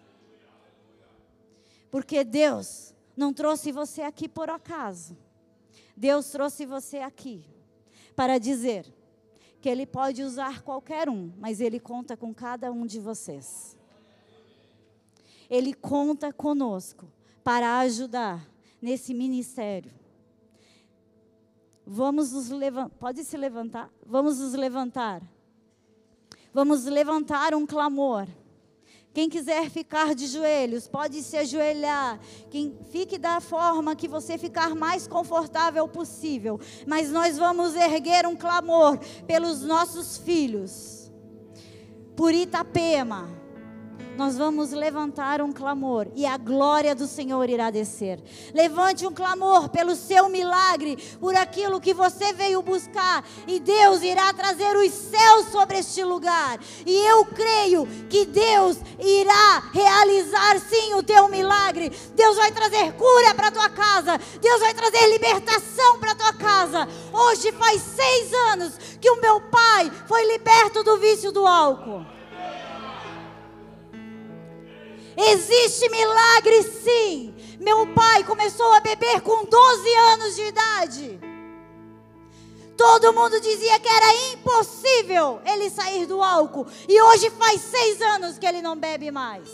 Porque 1.91 2.23
Deus 2.23 2.95
não 3.17 3.33
trouxe 3.33 3.73
você 3.73 4.03
aqui 4.03 4.29
por 4.29 4.49
acaso. 4.49 5.17
Deus 5.97 6.31
trouxe 6.31 6.65
você 6.65 6.99
aqui 6.99 7.45
para 8.15 8.39
dizer: 8.39 8.87
que 9.61 9.69
Ele 9.69 9.87
pode 9.87 10.23
usar 10.23 10.63
qualquer 10.63 11.09
um, 11.09 11.33
mas 11.39 11.61
Ele 11.61 11.79
conta 11.79 12.17
com 12.17 12.33
cada 12.33 12.73
um 12.73 12.87
de 12.87 12.99
vocês. 12.99 13.77
Ele 15.49 15.75
conta 15.75 16.33
conosco 16.33 17.07
para 17.43 17.79
ajudar 17.81 18.49
nesse 18.81 19.13
ministério. 19.13 19.93
Vamos 21.87 22.33
nos 22.33 22.51
levantar, 22.51 22.97
pode 22.99 23.25
se 23.25 23.37
levantar? 23.37 23.91
Vamos 24.07 24.39
nos 24.39 24.55
levantar. 24.55 25.23
Vamos 26.53 26.85
levantar 26.85 27.55
um 27.55 27.67
clamor 27.67 28.27
quem 29.13 29.29
quiser 29.29 29.69
ficar 29.71 30.15
de 30.15 30.27
joelhos, 30.27 30.87
pode 30.87 31.23
se 31.23 31.37
ajoelhar. 31.37 32.21
Quem 32.49 32.79
fique 32.91 33.19
da 33.19 33.41
forma 33.41 33.97
que 33.97 34.07
você 34.07 34.39
ficar 34.39 34.75
mais 34.75 35.09
confortável 35.09 35.89
possível. 35.89 36.61
Mas 36.87 37.11
nós 37.11 37.37
vamos 37.37 37.75
erguer 37.75 38.27
um 38.27 38.37
clamor 38.37 38.99
pelos 39.27 39.63
nossos 39.63 40.17
filhos. 40.19 41.11
Por 42.15 42.33
Itapema 42.33 43.40
nós 44.21 44.37
vamos 44.37 44.71
levantar 44.71 45.41
um 45.41 45.51
clamor 45.51 46.07
e 46.15 46.27
a 46.27 46.37
glória 46.37 46.95
do 46.95 47.07
Senhor 47.07 47.49
irá 47.49 47.71
descer. 47.71 48.23
Levante 48.53 49.07
um 49.07 49.15
clamor 49.15 49.71
pelo 49.71 49.97
seu 49.97 50.29
milagre, 50.29 50.99
por 51.19 51.35
aquilo 51.35 51.81
que 51.81 51.95
você 51.95 52.31
veio 52.35 52.61
buscar, 52.61 53.25
e 53.47 53.59
Deus 53.59 54.03
irá 54.03 54.31
trazer 54.35 54.77
os 54.77 54.93
céus 54.93 55.47
sobre 55.47 55.79
este 55.79 56.05
lugar. 56.05 56.61
E 56.85 56.95
eu 57.07 57.25
creio 57.25 57.89
que 58.11 58.27
Deus 58.27 58.77
irá 58.99 59.71
realizar 59.73 60.61
sim 60.61 60.93
o 60.97 61.03
teu 61.03 61.27
milagre. 61.29 61.91
Deus 62.15 62.37
vai 62.37 62.53
trazer 62.53 62.93
cura 62.93 63.35
para 63.35 63.51
tua 63.51 63.71
casa, 63.71 64.21
Deus 64.39 64.61
vai 64.61 64.75
trazer 64.75 65.13
libertação 65.13 65.99
para 65.99 66.15
tua 66.15 66.35
casa. 66.35 66.87
Hoje 67.11 67.53
faz 67.53 67.81
seis 67.81 68.35
anos 68.53 68.75
que 69.01 69.11
o 69.11 69.23
meu 69.23 69.41
pai 69.41 69.91
foi 70.07 70.31
liberto 70.31 70.85
do 70.85 70.99
vício 70.99 71.33
do 71.33 71.47
álcool. 71.47 72.20
Existe 75.29 75.89
milagre 75.91 76.63
sim. 76.63 77.35
Meu 77.61 77.87
pai 77.89 78.25
começou 78.25 78.73
a 78.73 78.81
beber 78.81 79.21
com 79.21 79.45
12 79.45 79.95
anos 80.13 80.35
de 80.35 80.43
idade. 80.43 81.21
Todo 82.75 83.13
mundo 83.13 83.39
dizia 83.39 83.79
que 83.79 83.89
era 83.89 84.33
impossível 84.33 85.43
ele 85.45 85.69
sair 85.69 86.07
do 86.07 86.23
álcool. 86.23 86.67
E 86.89 87.01
hoje 87.03 87.29
faz 87.31 87.61
seis 87.61 88.01
anos 88.01 88.39
que 88.39 88.47
ele 88.47 88.63
não 88.63 88.75
bebe 88.75 89.11
mais. 89.11 89.51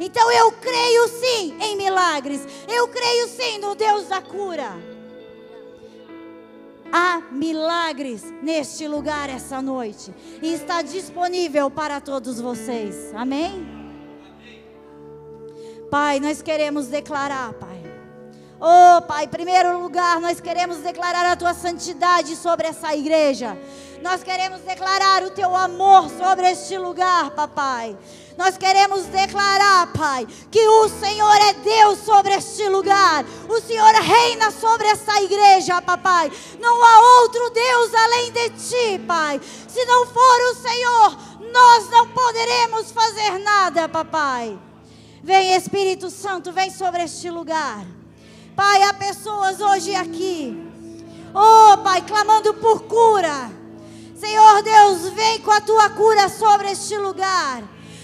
Então 0.00 0.32
eu 0.32 0.50
creio 0.52 1.08
sim 1.08 1.58
em 1.60 1.76
milagres. 1.76 2.40
Eu 2.66 2.88
creio 2.88 3.28
sim 3.28 3.58
no 3.58 3.74
Deus 3.74 4.08
da 4.08 4.22
cura. 4.22 4.72
Há 6.90 7.20
milagres 7.30 8.24
neste 8.42 8.88
lugar 8.88 9.28
essa 9.28 9.60
noite. 9.60 10.14
E 10.40 10.54
está 10.54 10.80
disponível 10.80 11.70
para 11.70 12.00
todos 12.00 12.40
vocês. 12.40 13.14
Amém? 13.14 13.79
Pai, 15.90 16.20
nós 16.20 16.40
queremos 16.40 16.86
declarar, 16.86 17.52
Pai. 17.54 17.82
Oh, 18.60 19.02
Pai, 19.02 19.24
em 19.24 19.28
primeiro 19.28 19.80
lugar, 19.80 20.20
nós 20.20 20.40
queremos 20.40 20.76
declarar 20.78 21.26
a 21.26 21.34
tua 21.34 21.52
santidade 21.52 22.36
sobre 22.36 22.68
essa 22.68 22.94
igreja. 22.94 23.58
Nós 24.00 24.22
queremos 24.22 24.60
declarar 24.60 25.24
o 25.24 25.30
teu 25.30 25.54
amor 25.56 26.08
sobre 26.10 26.48
este 26.48 26.78
lugar, 26.78 27.30
papai. 27.30 27.96
Nós 28.36 28.56
queremos 28.56 29.06
declarar, 29.06 29.92
Pai, 29.92 30.28
que 30.48 30.64
o 30.64 30.88
Senhor 30.88 31.36
é 31.48 31.54
Deus 31.54 31.98
sobre 31.98 32.34
este 32.34 32.68
lugar. 32.68 33.24
O 33.48 33.60
Senhor 33.60 33.92
reina 33.94 34.52
sobre 34.52 34.86
essa 34.86 35.20
igreja, 35.22 35.82
papai. 35.82 36.30
Não 36.60 36.84
há 36.84 37.22
outro 37.22 37.50
Deus 37.50 37.94
além 37.94 38.30
de 38.30 38.50
ti, 38.50 38.98
Pai. 39.08 39.40
Se 39.66 39.84
não 39.86 40.06
for 40.06 40.40
o 40.52 40.54
Senhor, 40.54 41.18
nós 41.52 41.90
não 41.90 42.06
poderemos 42.08 42.92
fazer 42.92 43.38
nada, 43.40 43.88
papai. 43.88 44.69
Vem 45.22 45.54
Espírito 45.54 46.08
Santo, 46.10 46.50
vem 46.50 46.70
sobre 46.70 47.02
este 47.02 47.28
lugar. 47.28 47.84
Pai, 48.56 48.82
há 48.82 48.94
pessoas 48.94 49.60
hoje 49.60 49.94
aqui. 49.94 50.56
Oh, 51.34 51.76
Pai, 51.78 52.02
clamando 52.02 52.54
por 52.54 52.82
cura. 52.82 53.50
Senhor 54.18 54.62
Deus, 54.62 55.10
vem 55.10 55.40
com 55.40 55.50
a 55.50 55.60
tua 55.60 55.90
cura 55.90 56.28
sobre 56.28 56.70
este 56.70 56.96
lugar. 56.96 57.62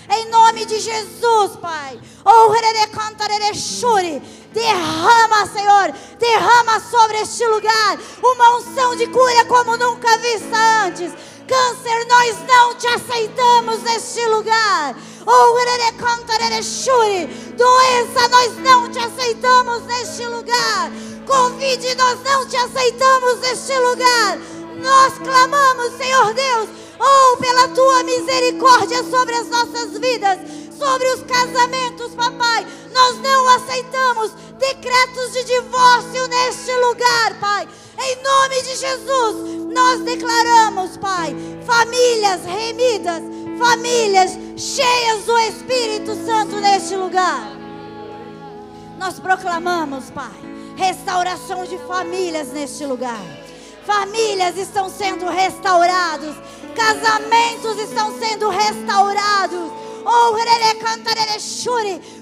Em 0.09 0.31
nome 0.31 0.67
de 0.67 0.79
Jesus, 0.79 1.57
Pai. 1.61 1.99
Oh, 2.25 2.53
derrama, 4.53 5.47
Senhor, 5.47 5.93
derrama 6.19 6.81
sobre 6.81 7.19
este 7.19 7.47
lugar 7.47 7.99
uma 8.23 8.57
unção 8.57 8.95
de 8.95 9.07
cura 9.09 9.45
como 9.47 9.77
nunca 9.77 10.17
vista 10.19 10.57
antes. 10.85 11.13
Câncer, 11.47 12.07
nós 12.09 12.37
não 12.47 12.75
te 12.75 12.89
aceitamos 12.89 13.83
neste 13.83 14.25
lugar. 14.27 14.97
Oh, 15.25 15.55
doença, 17.57 18.29
nós 18.29 18.57
não 18.59 18.91
te 18.91 18.99
aceitamos 18.99 19.83
neste 19.87 20.25
lugar. 20.27 20.91
Covid, 21.27 21.95
nós 21.97 22.23
não 22.23 22.47
te 22.47 22.57
aceitamos 22.57 23.41
neste 23.41 23.77
lugar. 23.79 24.39
Nós 24.77 25.19
clamamos, 25.19 25.97
Senhor 25.97 26.33
Deus, 26.35 26.69
oh, 27.01 27.37
pela 27.39 27.69
tua 27.69 28.03
misericórdia 28.05 29.03
sobre 29.05 29.35
as 29.35 29.49
nossas 29.49 29.99
vidas, 29.99 30.39
sobre 30.79 31.09
os 31.11 31.23
casamentos, 31.23 32.15
papai. 32.15 32.67
Nós 32.93 33.19
não 33.21 33.49
aceitamos 33.49 34.33
decretos 34.59 35.33
de 35.33 35.45
divórcio 35.45 36.29
neste 36.29 36.73
lugar, 36.77 37.41
pai. 37.41 37.69
Em 37.99 38.23
nome 38.23 38.63
de 38.63 38.77
Jesus, 38.77 39.75
nós 39.75 40.01
declaramos, 40.01 40.97
pai, 40.99 41.35
famílias 41.67 42.45
remidas, 42.45 43.23
famílias 43.59 44.39
cheias 44.57 45.25
do 45.25 45.39
Espírito 45.39 46.15
Santo 46.25 46.57
neste 46.61 46.97
lugar. 46.97 47.51
Nós 48.99 49.19
proclamamos, 49.19 50.11
pai, 50.11 50.33
restauração 50.77 51.65
de 51.65 51.79
famílias 51.79 52.49
neste 52.49 52.85
lugar. 52.85 53.23
Famílias 53.85 54.57
estão 54.57 54.89
sendo 54.89 55.27
restaurados, 55.29 56.35
casamentos 56.75 57.79
estão 57.79 58.19
sendo 58.19 58.49
restaurados. 58.49 59.73
Oh, 60.05 60.37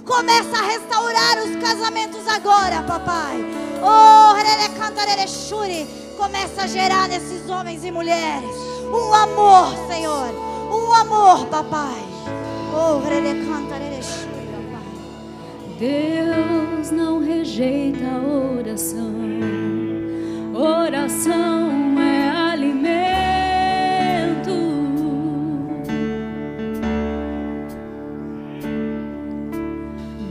começa 0.05 0.59
a 0.59 0.63
restaurar 0.63 1.39
os 1.39 1.57
casamentos 1.57 2.27
agora, 2.29 2.83
papai. 2.83 3.37
Oh, 3.83 4.35
começa 6.17 6.63
a 6.63 6.67
gerar 6.67 7.09
nesses 7.09 7.49
homens 7.51 7.85
e 7.85 7.91
mulheres 7.91 8.57
um 8.91 9.13
amor, 9.13 9.75
Senhor, 9.89 10.54
um 10.75 10.93
amor, 10.93 11.47
papai. 11.47 12.03
Oh, 12.73 13.01
Deus 15.79 16.91
não 16.91 17.21
rejeita 17.21 18.05
oração. 18.57 19.13
Oração 20.55 22.01
é 22.01 22.31
alimento. 22.31 22.85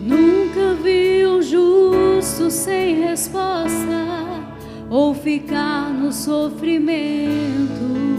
Nunca 0.01 0.73
vi 0.82 1.27
um 1.27 1.41
justo 1.41 2.49
sem 2.49 3.01
resposta 3.01 4.06
ou 4.89 5.13
ficar 5.13 5.89
no 5.89 6.12
sofrimento. 6.12 8.12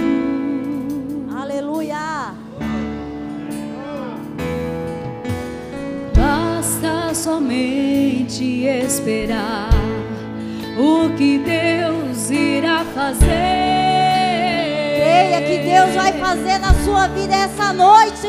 Somente 7.24 8.66
esperar 8.66 9.70
o 10.76 11.08
que 11.16 11.38
Deus 11.38 12.30
irá 12.30 12.84
fazer. 12.94 13.24
Creia 15.00 15.40
que 15.40 15.58
Deus 15.70 15.94
vai 15.94 16.12
fazer 16.12 16.58
na 16.58 16.74
sua 16.84 17.06
vida 17.08 17.34
essa 17.34 17.72
noite. 17.72 18.28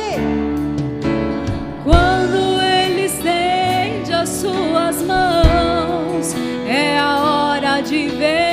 Quando 1.84 2.62
Ele 2.62 3.08
estende 3.08 4.14
as 4.14 4.30
suas 4.30 5.02
mãos, 5.02 6.34
é 6.66 6.98
a 6.98 7.18
hora 7.18 7.82
de 7.82 8.08
vencer. 8.08 8.45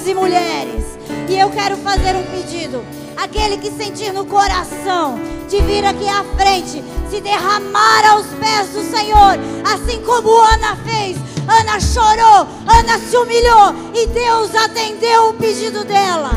Homens 0.00 0.06
e 0.06 0.14
mulheres. 0.14 0.84
E 1.28 1.38
eu 1.38 1.50
quero 1.50 1.76
fazer 1.78 2.16
um 2.16 2.24
pedido. 2.24 2.84
Aquele 3.16 3.58
que 3.58 3.70
sentir 3.70 4.12
no 4.12 4.24
coração 4.24 5.18
de 5.48 5.60
vir 5.62 5.84
aqui 5.84 6.08
à 6.08 6.24
frente, 6.36 6.82
se 7.10 7.20
derramar 7.20 8.12
aos 8.12 8.26
pés 8.26 8.68
do 8.68 8.82
Senhor, 8.82 9.38
assim 9.64 10.00
como 10.02 10.30
Ana 10.40 10.76
fez. 10.76 11.16
Ana 11.46 11.80
chorou, 11.80 12.46
Ana 12.66 12.98
se 12.98 13.16
humilhou 13.16 13.74
e 13.94 14.06
Deus 14.06 14.54
atendeu 14.54 15.30
o 15.30 15.34
pedido 15.34 15.84
dela. 15.84 16.30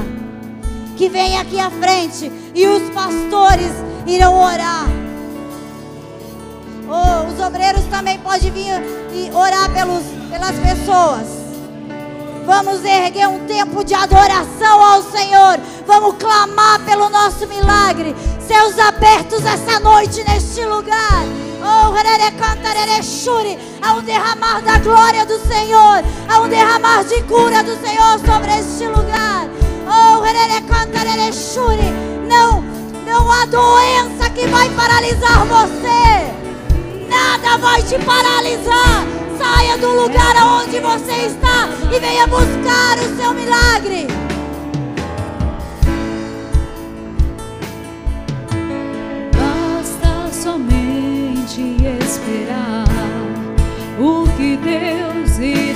Que 0.97 1.08
vem 1.08 1.38
aqui 1.39 1.60
à 1.60 1.69
frente 1.69 2.32
e 2.54 2.67
os 2.67 2.89
pastores 2.89 3.71
irão 4.06 4.36
orar. 4.39 4.88
Oh, 6.89 7.32
os 7.32 7.39
obreiros 7.45 7.86
também 7.86 8.19
podem 8.19 8.52
vir 8.52 8.82
e 9.13 9.32
orar 9.32 9.71
pelos, 9.71 10.04
pelas 10.30 10.56
pessoas. 10.60 11.42
Vamos 12.45 12.84
erguer 12.84 13.27
um 13.27 13.45
tempo 13.45 13.84
de 13.84 13.93
adoração 13.93 14.82
ao 14.82 15.01
Senhor. 15.03 15.60
Vamos 15.88 16.15
clamar 16.17 16.79
pelo 16.82 17.10
nosso 17.10 17.47
milagre. 17.47 18.15
Céus 18.45 18.77
abertos 18.77 19.45
essa 19.45 19.79
noite 19.79 20.23
neste 20.23 20.65
lugar. 20.65 21.23
Oh, 21.62 21.93
há 23.82 23.93
um 23.93 24.01
derramar 24.01 24.62
da 24.62 24.77
glória 24.79 25.25
do 25.25 25.39
Senhor. 25.47 26.03
Há 26.27 26.41
um 26.41 26.49
derramar 26.49 27.06
de 27.06 27.23
cura 27.23 27.63
do 27.63 27.75
Senhor 27.82 28.19
sobre 28.25 28.51
este 28.60 28.88
lugar. 28.88 29.47
Oh, 29.88 30.23
não, 32.27 32.62
não 33.06 33.32
há 33.32 33.45
doença 33.45 34.29
que 34.32 34.47
vai 34.47 34.69
paralisar 34.69 35.45
você. 35.45 36.34
Nada 37.08 37.58
vai 37.58 37.82
te 37.84 37.97
paralisar. 37.99 39.22
Saia 39.38 39.78
do 39.78 39.89
lugar 40.02 40.36
onde 40.46 40.80
você 40.80 41.28
está 41.28 41.69
e 41.91 42.00
venha 42.00 42.28
buscar 42.28 42.98
o 43.00 43.17
seu 43.17 43.34
milagre. 43.34 44.08
Basta 49.36 50.32
somente 50.32 51.78
esperar 52.02 52.86
o 54.00 54.28
que 54.38 54.58
Deus 54.58 55.38
irá 55.39 55.72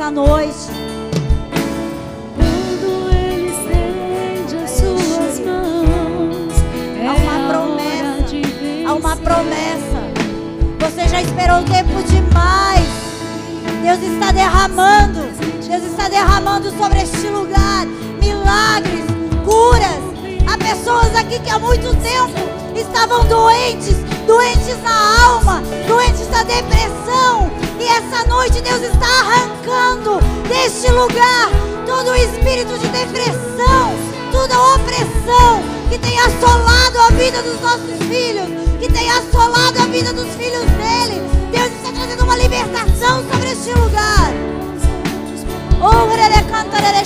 nessa 0.00 0.10
noite. 0.10 0.39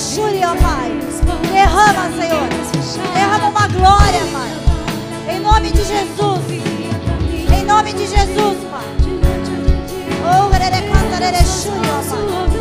luxúria, 0.05 0.49
Pai. 0.61 0.93
Derrama, 1.51 2.11
Senhor. 2.21 2.49
Derrama 3.15 3.49
uma 3.49 3.67
glória, 3.69 4.21
Pai. 4.33 5.35
Em 5.35 5.41
nome 5.41 5.71
de 5.71 5.83
Jesus. 5.83 6.45
Em 7.51 7.65
nome 7.65 7.93
de 7.95 8.07
Jesus, 8.07 8.59
Pai. 8.71 8.85
Oh, 10.27 10.51
canta, 10.83 11.19
Pai. 11.21 12.54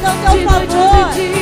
teu 0.00 0.48
favor. 0.48 1.39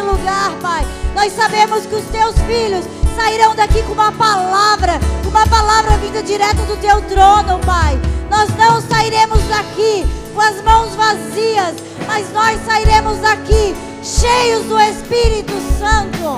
Lugar, 0.00 0.52
Pai. 0.60 0.86
Nós 1.14 1.32
sabemos 1.32 1.86
que 1.86 1.94
os 1.94 2.04
teus 2.06 2.34
filhos 2.40 2.84
sairão 3.16 3.54
daqui 3.54 3.82
com 3.82 3.92
uma 3.92 4.12
palavra, 4.12 4.98
uma 5.26 5.46
palavra 5.46 5.96
vinda 5.98 6.22
direto 6.22 6.62
do 6.66 6.76
teu 6.76 7.00
trono, 7.02 7.58
Pai. 7.60 7.98
Nós 8.30 8.48
não 8.56 8.80
sairemos 8.80 9.42
daqui 9.44 10.04
com 10.34 10.40
as 10.40 10.60
mãos 10.62 10.94
vazias, 10.94 11.74
mas 12.06 12.30
nós 12.32 12.60
sairemos 12.66 13.18
daqui 13.18 13.74
cheios 14.02 14.64
do 14.64 14.78
Espírito 14.80 15.52
Santo. 15.78 16.36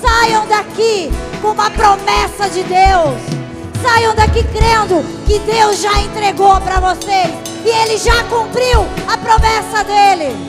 Saiam 0.00 0.46
daqui 0.46 1.10
com 1.42 1.48
uma 1.48 1.70
promessa 1.70 2.48
de 2.48 2.62
Deus. 2.62 3.38
Saiam 3.82 4.14
daqui 4.14 4.42
crendo 4.44 5.04
que 5.26 5.38
Deus 5.40 5.80
já 5.80 6.00
entregou 6.00 6.60
para 6.60 6.80
vocês 6.80 7.30
e 7.64 7.68
Ele 7.68 7.98
já 7.98 8.24
cumpriu 8.24 8.86
a 9.06 9.16
promessa 9.18 9.84
dele. 9.84 10.47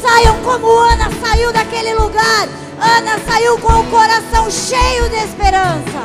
Saiam 0.00 0.36
como 0.42 0.66
Ana 0.68 1.10
saiu 1.20 1.52
daquele 1.52 1.94
lugar. 1.94 2.48
Ana 2.80 3.18
saiu 3.26 3.58
com 3.58 3.72
o 3.72 3.90
coração 3.90 4.50
cheio 4.50 5.08
de 5.08 5.16
esperança. 5.16 6.02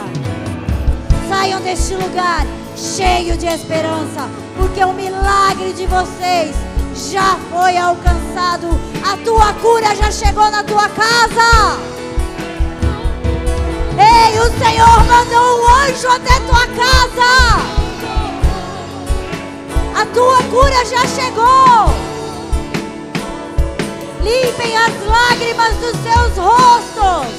Saiam 1.28 1.62
deste 1.62 1.96
lugar 1.96 2.46
cheio 2.76 3.38
de 3.38 3.46
esperança, 3.46 4.30
porque 4.58 4.84
o 4.84 4.94
milagre 4.94 5.74
de 5.74 5.86
vocês 5.86 6.56
já 7.12 7.38
foi 7.52 7.78
alcançado. 7.78 8.68
A 9.06 9.18
tua 9.18 9.54
cura 9.54 9.96
já 9.96 10.12
chegou 10.12 10.50
na 10.50 10.64
tua 10.64 10.88
casa. 10.90 11.80
Ei, 13.98 14.40
o 14.40 14.50
Senhor 14.58 15.04
mandou 15.06 15.62
um 15.62 15.68
anjo 15.86 16.08
até 16.08 16.40
tua 16.40 16.68
casa. 16.68 17.62
A 19.96 20.06
tua 20.14 20.38
cura 20.50 20.86
já 20.86 21.06
chegou. 21.08 22.11
Limpem 24.24 24.78
as 24.78 25.06
lágrimas 25.06 25.76
dos 25.78 25.98
seus 26.02 26.38
rostos. 26.38 27.34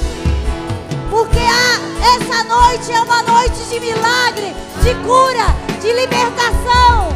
Porque 1.09 1.39
a, 1.39 1.79
essa 2.15 2.43
noite 2.43 2.91
é 2.91 3.01
uma 3.01 3.21
noite 3.23 3.63
de 3.69 3.79
milagre, 3.79 4.53
de 4.81 4.95
cura, 5.05 5.55
de 5.81 5.93
libertação. 5.93 7.09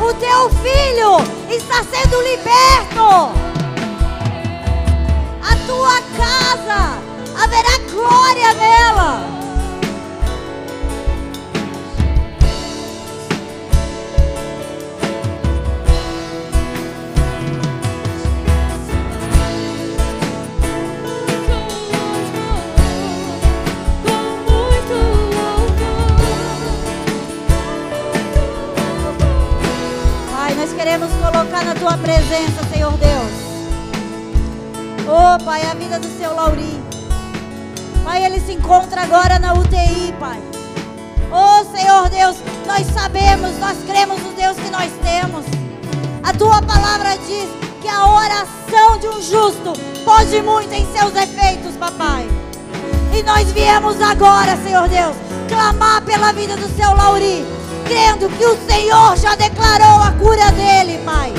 O 0.00 0.14
teu 0.14 0.50
filho 0.62 1.16
está 1.50 1.82
sendo 1.84 2.20
liberto 2.22 3.48
a 5.42 5.56
tua 5.66 6.00
casa, 6.16 6.98
haverá 7.34 7.78
glória 7.90 8.54
nela. 8.54 9.37
Colocar 31.38 31.64
na 31.64 31.74
tua 31.76 31.96
presença, 31.96 32.64
Senhor 32.72 32.92
Deus. 32.94 33.32
Oh, 35.06 35.44
Pai, 35.44 35.62
a 35.62 35.74
vida 35.74 35.96
do 36.00 36.18
seu 36.18 36.34
Lauri. 36.34 36.82
Pai, 38.04 38.24
ele 38.24 38.40
se 38.40 38.54
encontra 38.54 39.02
agora 39.02 39.38
na 39.38 39.54
UTI, 39.54 40.12
Pai. 40.18 40.42
Oh, 41.30 41.64
Senhor 41.76 42.08
Deus, 42.08 42.38
nós 42.66 42.84
sabemos, 42.88 43.56
nós 43.60 43.76
cremos 43.86 44.20
no 44.20 44.32
Deus 44.32 44.56
que 44.56 44.68
nós 44.68 44.90
temos. 45.00 45.44
A 46.24 46.32
tua 46.32 46.60
palavra 46.60 47.16
diz 47.18 47.48
que 47.80 47.88
a 47.88 48.04
oração 48.04 48.98
de 48.98 49.06
um 49.06 49.22
justo 49.22 49.74
pode 50.04 50.42
muito 50.42 50.72
em 50.72 50.90
seus 50.92 51.14
efeitos, 51.14 51.76
papai. 51.76 52.28
E 53.16 53.22
nós 53.22 53.52
viemos 53.52 54.00
agora, 54.02 54.56
Senhor 54.56 54.88
Deus, 54.88 55.14
clamar 55.48 56.02
pela 56.02 56.32
vida 56.32 56.56
do 56.56 56.68
seu 56.76 56.92
Lauri, 56.96 57.46
crendo 57.88 58.28
que 58.28 58.44
o 58.44 58.56
Senhor 58.68 59.16
já 59.16 59.34
declarou 59.34 60.02
a 60.02 60.12
cura 60.12 60.52
dele, 60.52 61.00
Pai. 61.04 61.32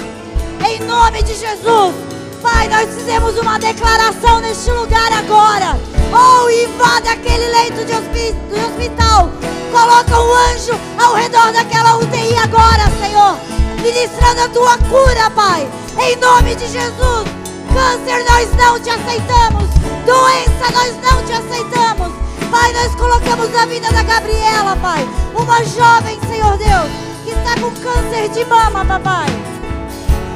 Em 0.68 0.80
nome 0.80 1.22
de 1.22 1.36
Jesus, 1.36 1.94
Pai, 2.42 2.68
nós 2.68 2.90
fizemos 2.90 3.38
uma 3.38 3.60
declaração 3.60 4.40
neste 4.40 4.72
lugar 4.72 5.12
agora. 5.14 5.78
Oh, 6.12 6.50
invada 6.50 7.12
aquele 7.12 7.48
leito 7.50 7.86
de, 7.86 7.94
de 7.94 8.66
hospital. 8.66 9.30
Coloca 9.72 10.20
um 10.20 10.34
anjo 10.52 10.74
ao 10.98 11.14
redor 11.14 11.54
daquela 11.54 11.98
UTI 11.98 12.36
agora, 12.38 12.90
Senhor. 13.00 13.38
Ministrando 13.84 14.42
a 14.42 14.50
tua 14.50 14.78
cura, 14.90 15.30
Pai. 15.30 15.70
Em 16.00 16.16
nome 16.16 16.56
de 16.56 16.66
Jesus. 16.66 17.30
Câncer, 17.72 18.26
nós 18.28 18.50
não 18.56 18.80
te 18.80 18.90
aceitamos. 18.90 19.70
Doença, 20.04 20.72
nós 20.74 20.96
não 21.04 21.24
te 21.24 21.34
aceitamos. 21.34 22.19
Pai, 22.52 22.74
nós 22.74 22.96
colocamos 22.96 23.56
a 23.56 23.66
vida 23.66 23.92
da 23.92 24.04
Gabriela, 24.04 24.76
Pai. 24.78 25.08
Uma 25.36 25.64
jovem, 25.64 26.20
Senhor 26.28 26.58
Deus, 26.58 26.90
que 27.24 27.32
está 27.32 27.56
com 27.60 27.72
câncer 27.82 28.30
de 28.30 28.46
mama, 28.46 28.86
papai. 28.86 29.28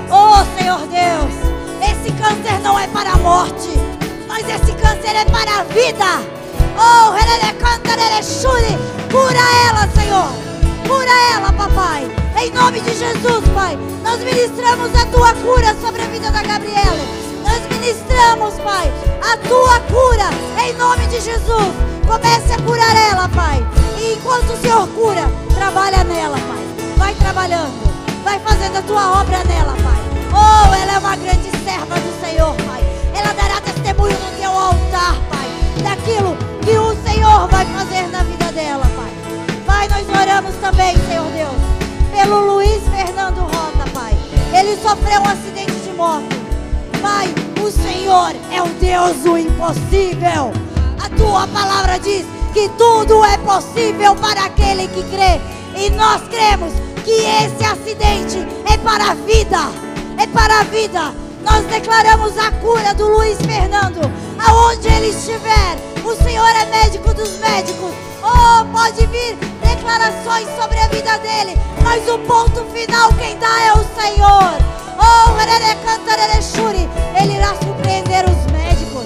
Oh, 0.10 0.44
Senhor 0.58 0.80
Deus, 0.88 1.34
esse 1.82 2.12
câncer 2.14 2.60
não 2.62 2.80
é 2.80 2.88
para 2.88 3.14
a 3.14 3.18
morte, 3.18 3.70
mas 4.28 4.48
esse 4.48 4.72
câncer 4.74 5.16
é 5.16 5.26
para 5.26 5.60
a 5.60 5.64
vida. 5.64 6.34
Oh, 6.78 7.04
Shuri, 8.24 8.78
cura 9.12 9.44
ela, 9.68 9.86
Senhor. 9.94 10.30
Cura 10.88 11.12
ela, 11.34 11.52
papai. 11.52 12.10
Em 12.42 12.52
nome 12.52 12.80
de 12.80 12.96
Jesus, 12.96 13.48
Pai. 13.54 13.78
Nós 14.02 14.20
ministramos 14.24 14.96
a 14.96 15.06
tua 15.08 15.34
cura 15.34 15.76
sobre 15.82 16.02
a 16.02 16.06
vida 16.08 16.32
da 16.32 16.42
Gabriela. 16.42 17.23
Nós 17.44 17.62
ministramos, 17.70 18.56
Pai, 18.64 18.92
a 19.22 19.38
tua 19.48 19.80
cura. 19.82 20.30
Em 20.66 20.74
nome 20.74 21.06
de 21.08 21.20
Jesus. 21.20 21.74
Comece 22.08 22.54
a 22.54 22.62
curar 22.62 22.96
ela, 23.12 23.30
Pai. 23.30 23.66
E 23.98 24.14
enquanto 24.14 24.52
o 24.52 24.58
Senhor 24.58 24.88
cura, 24.90 25.30
trabalha 25.54 26.04
nela, 26.04 26.38
Pai. 26.38 26.64
Vai 26.98 27.14
trabalhando. 27.16 27.74
Vai 28.24 28.40
fazendo 28.40 28.78
a 28.78 28.82
tua 28.82 29.22
obra 29.22 29.44
nela, 29.44 29.74
Pai. 29.84 30.02
Oh, 30.32 30.74
ela 30.74 30.94
é 30.94 30.98
uma 30.98 31.16
grande 31.16 31.50
serva 31.64 31.96
do 31.96 32.22
Senhor, 32.22 32.56
Pai. 32.66 32.82
Ela 33.14 33.34
dará 33.34 33.62
testemunho 33.62 34.18
no 34.18 34.38
teu 34.40 34.52
altar, 34.52 35.16
Pai. 35.30 35.48
Daquilo 35.84 36.36
que 36.64 36.78
o 36.78 36.96
Senhor 37.08 37.48
vai 37.48 37.66
fazer 37.66 38.08
na 38.10 38.24
vida 38.24 38.52
dela, 38.52 38.86
Pai. 38.96 39.14
Pai, 39.66 39.88
nós 39.88 40.08
oramos 40.10 40.56
também, 40.62 40.96
Senhor 41.08 41.30
Deus, 41.32 41.56
pelo 42.12 42.54
Luiz 42.54 42.82
Fernando 42.96 43.40
Rota, 43.40 43.90
Pai. 43.94 44.14
Ele 44.54 44.76
sofreu 44.78 45.22
um 45.22 45.28
acidente 45.28 45.72
de 45.72 45.94
moto. 45.94 46.43
Pai, 47.04 47.28
o 47.62 47.70
Senhor 47.70 48.34
é 48.50 48.62
o 48.62 48.68
Deus 48.80 49.18
do 49.18 49.38
impossível. 49.38 50.54
A 51.04 51.10
tua 51.18 51.46
palavra 51.48 52.00
diz 52.00 52.26
que 52.54 52.70
tudo 52.78 53.26
é 53.26 53.38
possível 53.40 54.16
para 54.16 54.46
aquele 54.46 54.88
que 54.88 55.04
crê. 55.12 55.42
E 55.76 55.90
nós 55.90 56.22
cremos 56.30 56.72
que 57.04 57.12
esse 57.12 57.62
acidente 57.62 58.38
é 58.74 58.78
para 58.78 59.12
a 59.12 59.16
vida. 59.16 59.70
É 60.18 60.26
para 60.28 60.62
a 60.62 60.64
vida. 60.64 61.14
Nós 61.44 61.66
declaramos 61.66 62.38
a 62.38 62.50
cura 62.52 62.94
do 62.94 63.10
Luiz 63.10 63.38
Fernando. 63.40 64.00
Aonde 64.40 64.88
ele 64.88 65.10
estiver, 65.10 65.76
o 66.06 66.16
Senhor 66.24 66.48
é 66.48 66.66
médico 66.68 67.14
dos 67.14 67.38
médicos. 67.40 67.92
Oh, 68.24 68.64
pode 68.72 69.06
vir 69.08 69.36
declarações 69.62 70.48
sobre 70.58 70.80
a 70.80 70.88
vida 70.88 71.18
dele. 71.18 71.60
Mas 71.84 72.08
o 72.08 72.18
ponto 72.20 72.64
final 72.72 73.12
quem 73.16 73.38
dá 73.40 73.62
é 73.62 73.74
o 73.74 74.02
Senhor. 74.02 74.83
Oh, 74.98 75.24
ele 77.22 77.36
irá 77.36 77.56
surpreender 77.56 78.26
os 78.26 78.52
médicos. 78.52 79.06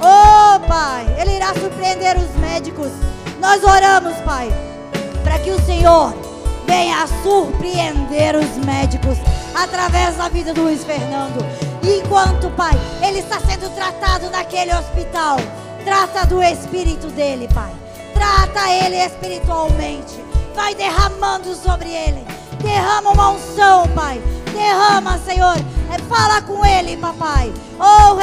Oh, 0.00 0.60
Pai, 0.66 1.06
ele 1.18 1.36
irá 1.36 1.54
surpreender 1.54 2.16
os 2.16 2.40
médicos. 2.40 2.90
Nós 3.40 3.62
oramos, 3.64 4.14
Pai, 4.24 4.52
para 5.24 5.38
que 5.38 5.50
o 5.50 5.60
Senhor 5.64 6.14
venha 6.66 7.06
surpreender 7.22 8.36
os 8.36 8.64
médicos 8.64 9.16
através 9.54 10.16
da 10.16 10.28
vida 10.28 10.52
do 10.52 10.62
Luiz 10.62 10.84
Fernando. 10.84 11.44
Enquanto, 11.82 12.50
Pai, 12.50 12.78
ele 13.02 13.20
está 13.20 13.40
sendo 13.40 13.70
tratado 13.74 14.28
naquele 14.30 14.74
hospital, 14.74 15.38
trata 15.84 16.26
do 16.26 16.42
espírito 16.42 17.06
dele, 17.08 17.48
Pai. 17.54 17.72
Trata 18.12 18.70
ele 18.70 18.96
espiritualmente. 18.96 20.22
Vai 20.54 20.74
derramando 20.74 21.54
sobre 21.54 21.88
ele. 21.88 22.26
Derrama 22.60 23.10
uma 23.12 23.30
unção, 23.30 23.86
Pai. 23.94 24.20
Derrama, 24.58 25.18
Senhor. 25.18 25.56
É, 25.88 25.98
fala 26.08 26.42
com 26.42 26.66
ele, 26.66 26.96
papai. 26.96 27.52
Oh, 27.78 28.16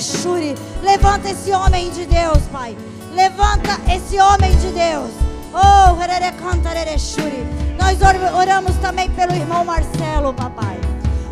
shuri. 0.00 0.54
Levanta 0.82 1.30
esse 1.30 1.50
homem 1.50 1.90
de 1.90 2.06
Deus, 2.06 2.38
Pai. 2.52 2.76
Levanta 3.12 3.76
esse 3.92 4.20
homem 4.20 4.56
de 4.58 4.68
Deus. 4.68 5.10
Oh, 5.52 5.98
shuri. 6.96 7.44
Nós 7.76 7.98
oramos 8.38 8.76
também 8.76 9.10
pelo 9.10 9.34
irmão 9.34 9.64
Marcelo, 9.64 10.32
papai. 10.32 10.80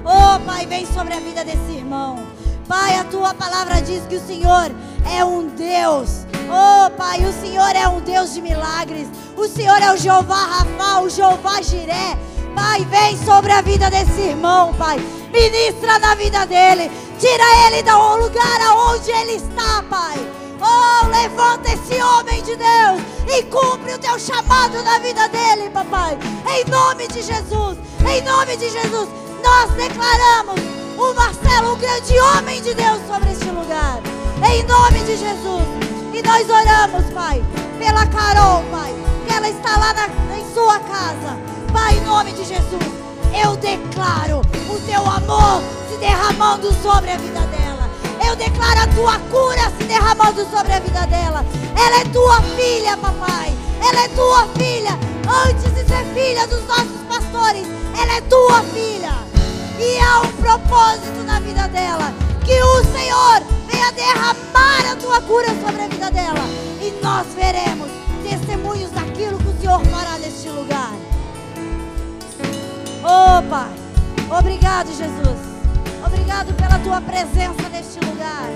Oh, 0.04 0.40
Pai, 0.44 0.66
vem 0.66 0.84
sobre 0.86 1.14
a 1.14 1.20
vida 1.20 1.44
desse 1.44 1.70
irmão. 1.70 2.26
Pai, 2.66 2.96
a 2.96 3.04
tua 3.04 3.32
palavra 3.32 3.80
diz 3.80 4.02
que 4.08 4.16
o 4.16 4.26
Senhor 4.26 4.72
é 5.08 5.24
um 5.24 5.46
Deus. 5.46 6.26
Oh, 6.48 6.90
Pai, 6.96 7.24
o 7.24 7.32
Senhor 7.40 7.76
é 7.76 7.86
um 7.86 8.00
Deus 8.00 8.34
de 8.34 8.42
milagres. 8.42 9.06
O 9.36 9.46
Senhor 9.46 9.80
é 9.80 9.92
o 9.92 9.96
Jeová 9.96 10.46
Rafa, 10.46 11.00
o 11.00 11.08
Jeová 11.08 11.62
Jiré. 11.62 12.18
Pai, 12.54 12.84
vem 12.84 13.16
sobre 13.24 13.52
a 13.52 13.60
vida 13.60 13.90
desse 13.90 14.20
irmão, 14.20 14.74
Pai. 14.74 14.98
Ministra 15.32 15.98
na 15.98 16.14
vida 16.14 16.46
dele. 16.46 16.90
Tira 17.18 17.66
ele 17.66 17.82
do 17.82 18.16
lugar 18.16 18.60
aonde 18.62 19.10
ele 19.10 19.32
está, 19.32 19.82
Pai. 19.88 20.18
Oh, 20.60 21.06
levanta 21.06 21.72
esse 21.72 22.02
homem 22.02 22.42
de 22.42 22.54
Deus 22.56 23.00
e 23.26 23.42
cumpre 23.44 23.94
o 23.94 23.98
teu 23.98 24.18
chamado 24.18 24.82
na 24.82 24.98
vida 24.98 25.26
dele, 25.28 25.70
papai. 25.70 26.18
Em 26.54 26.70
nome 26.70 27.08
de 27.08 27.22
Jesus, 27.22 27.78
em 28.06 28.22
nome 28.22 28.56
de 28.56 28.68
Jesus, 28.68 29.08
nós 29.42 29.70
declaramos 29.72 30.60
o 30.98 31.14
Marcelo, 31.14 31.74
um 31.74 31.78
grande 31.78 32.18
homem 32.20 32.60
de 32.60 32.74
Deus 32.74 33.00
sobre 33.06 33.30
este 33.32 33.48
lugar. 33.48 34.00
Em 34.46 34.62
nome 34.64 35.00
de 35.00 35.16
Jesus. 35.16 35.64
E 36.12 36.22
nós 36.22 36.48
oramos, 36.50 37.10
Pai, 37.14 37.42
pela 37.78 38.06
Carol, 38.06 38.62
Pai, 38.70 38.94
que 39.26 39.32
ela 39.32 39.48
está 39.48 39.78
lá 39.78 39.94
na, 39.94 40.36
em 40.36 40.54
sua 40.54 40.78
casa. 40.80 41.49
Pai, 41.72 41.96
em 41.96 42.04
nome 42.04 42.32
de 42.32 42.44
Jesus, 42.44 42.82
eu 43.32 43.56
declaro 43.56 44.40
o 44.40 44.80
teu 44.86 45.00
amor 45.06 45.62
se 45.88 45.96
derramando 45.98 46.72
sobre 46.82 47.12
a 47.12 47.16
vida 47.16 47.40
dela. 47.46 47.88
Eu 48.26 48.34
declaro 48.34 48.80
a 48.80 48.86
tua 48.88 49.18
cura 49.30 49.70
se 49.78 49.84
derramando 49.84 50.44
sobre 50.50 50.72
a 50.72 50.80
vida 50.80 51.06
dela. 51.06 51.44
Ela 51.76 52.00
é 52.00 52.04
tua 52.06 52.40
filha, 52.56 52.96
papai. 52.96 53.54
Ela 53.80 54.04
é 54.04 54.08
tua 54.08 54.46
filha. 54.58 54.98
Antes 55.46 55.72
de 55.74 55.84
ser 55.86 56.04
filha 56.12 56.46
dos 56.48 56.66
nossos 56.66 57.00
pastores, 57.08 57.66
ela 57.96 58.16
é 58.16 58.20
tua 58.22 58.62
filha. 58.62 59.14
E 59.78 59.98
há 60.00 60.20
um 60.20 60.32
propósito 60.42 61.22
na 61.24 61.38
vida 61.40 61.68
dela. 61.68 62.12
Que 62.44 62.60
o 62.60 62.84
Senhor 62.92 63.42
venha 63.70 63.92
derramar 63.92 64.92
a 64.92 64.96
tua 64.96 65.20
cura 65.22 65.48
sobre 65.64 65.82
a 65.82 65.88
vida 65.88 66.10
dela. 66.10 66.44
E 66.82 66.92
nós 67.02 67.26
veremos 67.34 67.88
testemunhos 68.28 68.90
daquilo 68.90 69.38
que 69.38 69.48
o 69.48 69.60
Senhor 69.60 69.80
fará 69.86 70.18
neste 70.18 70.48
lugar. 70.48 70.99
Oh, 73.02 73.42
Pai. 73.48 73.70
Obrigado, 74.38 74.88
Jesus. 74.88 75.38
Obrigado 76.04 76.52
pela 76.54 76.78
tua 76.80 77.00
presença 77.00 77.68
neste 77.70 77.98
lugar. 78.00 78.50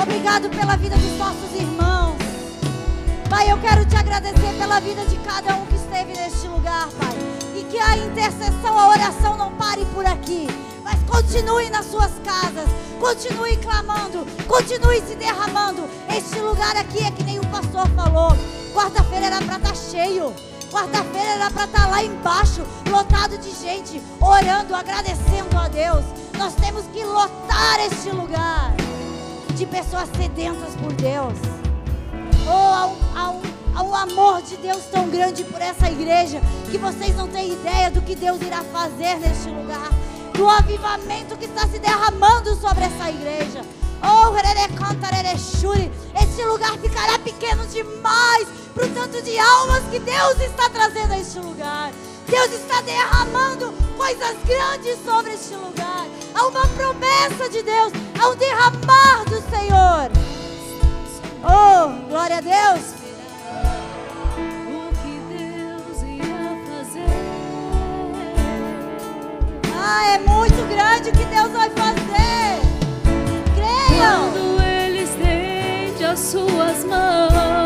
Obrigado 0.00 0.48
pela 0.50 0.76
vida 0.76 0.96
dos 0.96 1.18
nossos 1.18 1.52
irmãos. 1.54 2.16
Pai, 3.28 3.50
eu 3.50 3.58
quero 3.58 3.84
te 3.84 3.96
agradecer 3.96 4.56
pela 4.58 4.78
vida 4.78 5.04
de 5.06 5.16
cada 5.18 5.56
um 5.56 5.66
que 5.66 5.74
esteve 5.74 6.12
neste 6.14 6.46
lugar, 6.46 6.88
Pai. 6.98 7.14
E 7.56 7.64
que 7.64 7.78
a 7.78 7.96
intercessão, 7.96 8.78
a 8.78 8.88
oração 8.88 9.36
não 9.36 9.50
pare 9.52 9.84
por 9.86 10.06
aqui. 10.06 10.46
Mas 10.84 11.00
continue 11.02 11.68
nas 11.68 11.86
suas 11.86 12.12
casas. 12.24 12.68
Continue 13.00 13.56
clamando. 13.56 14.24
Continue 14.46 15.00
se 15.00 15.16
derramando. 15.16 15.88
Este 16.08 16.38
lugar 16.38 16.76
aqui 16.76 17.02
é 17.02 17.10
que 17.10 17.24
nem 17.24 17.40
o 17.40 17.46
pastor 17.46 17.88
falou. 17.96 18.30
Quarta-feira 18.72 19.26
era 19.26 19.42
para 19.42 19.56
estar 19.56 19.68
tá 19.70 19.74
cheio. 19.74 20.32
Quarta-feira 20.72 21.32
era 21.32 21.50
para 21.50 21.64
estar 21.64 21.82
tá 21.82 21.86
lá 21.86 22.02
embaixo, 22.02 22.62
lotado 22.90 23.36
de 23.36 23.50
gente, 23.50 24.00
orando, 24.18 24.74
agradecendo 24.74 25.58
a 25.58 25.68
Deus. 25.68 26.02
Nós 26.38 26.54
temos 26.54 26.86
que 26.86 27.04
lotar 27.04 27.78
este 27.80 28.08
lugar 28.08 28.72
de 29.54 29.66
pessoas 29.66 30.08
sedentas 30.16 30.74
por 30.76 30.90
Deus. 30.94 31.34
Oh, 32.46 32.96
há 33.14 33.28
um, 33.28 33.42
um 33.86 33.94
amor 33.94 34.40
de 34.40 34.56
Deus 34.56 34.84
tão 34.90 35.10
grande 35.10 35.44
por 35.44 35.60
essa 35.60 35.90
igreja 35.90 36.40
que 36.70 36.78
vocês 36.78 37.14
não 37.16 37.28
têm 37.28 37.52
ideia 37.52 37.90
do 37.90 38.00
que 38.00 38.16
Deus 38.16 38.40
irá 38.40 38.64
fazer 38.64 39.16
neste 39.16 39.50
lugar. 39.50 39.90
Do 40.32 40.48
avivamento 40.48 41.36
que 41.36 41.44
está 41.44 41.68
se 41.68 41.78
derramando 41.80 42.56
sobre 42.56 42.84
essa 42.84 43.10
igreja. 43.10 43.60
Oh, 44.02 44.22
esse 46.22 46.44
lugar 46.44 46.78
ficará 46.78 47.18
pequeno 47.18 47.66
demais 47.66 48.61
para 48.74 48.86
o 48.86 48.88
tanto 48.90 49.22
de 49.22 49.38
almas 49.38 49.84
que 49.90 49.98
Deus 49.98 50.40
está 50.40 50.68
trazendo 50.70 51.12
a 51.12 51.18
este 51.18 51.38
lugar. 51.38 51.92
Deus 52.26 52.52
está 52.52 52.80
derramando 52.80 53.72
coisas 53.96 54.36
grandes 54.46 54.98
sobre 55.04 55.34
este 55.34 55.54
lugar. 55.54 56.06
Há 56.34 56.46
uma 56.46 56.66
promessa 56.68 57.48
de 57.50 57.62
Deus, 57.62 57.92
há 58.18 58.28
um 58.28 58.36
derramar 58.36 59.24
do 59.26 59.40
Senhor. 59.50 60.10
Oh, 61.44 62.08
glória 62.08 62.38
a 62.38 62.40
Deus. 62.40 62.94
O 64.68 64.92
que 65.02 65.18
Deus 65.28 66.02
ia 66.04 66.56
fazer? 66.68 67.06
Ah, 69.74 70.14
é 70.14 70.18
muito 70.18 70.68
grande 70.68 71.10
o 71.10 71.12
que 71.12 71.24
Deus 71.24 71.50
vai 71.50 71.68
fazer. 71.70 72.62
Creiam. 73.56 74.30
Quando 74.30 74.62
Ele 74.62 75.02
estende 75.02 76.04
as 76.04 76.18
suas 76.20 76.84
mãos, 76.84 77.61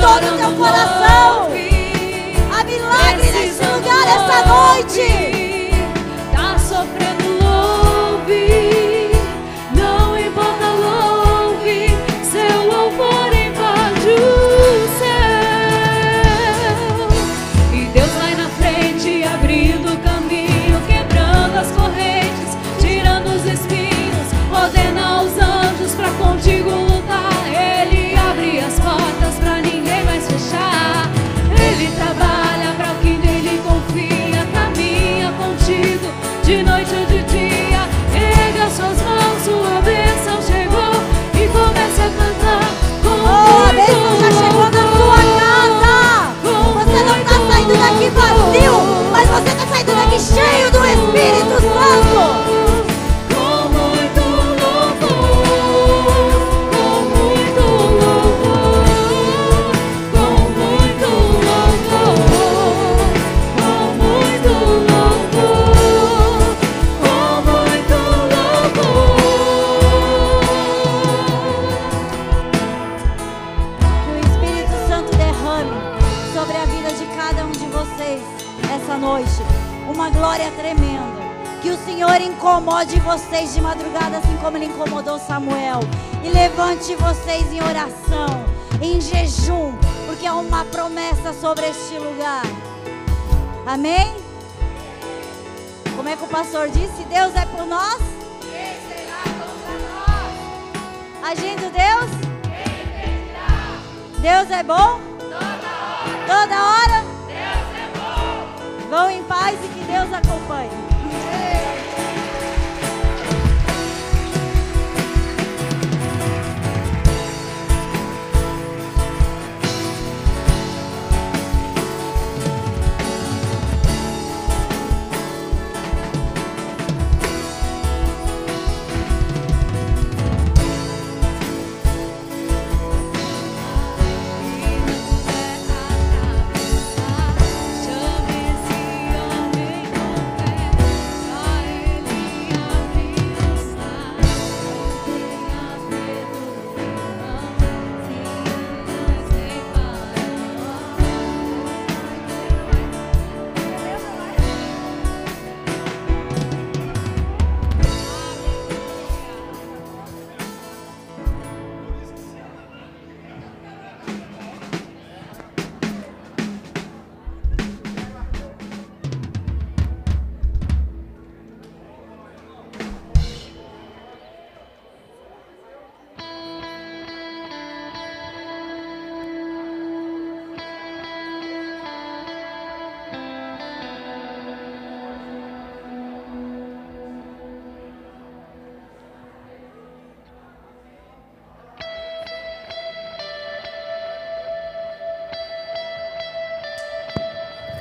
todo 0.00 0.34
o 0.34 0.36
teu 0.38 0.52
coração. 0.52 1.50
Há 2.52 2.64
milagre 2.64 3.28
Precisando, 3.28 3.76
lugar 3.76 4.06
esta 4.06 4.46
noite. 4.46 4.89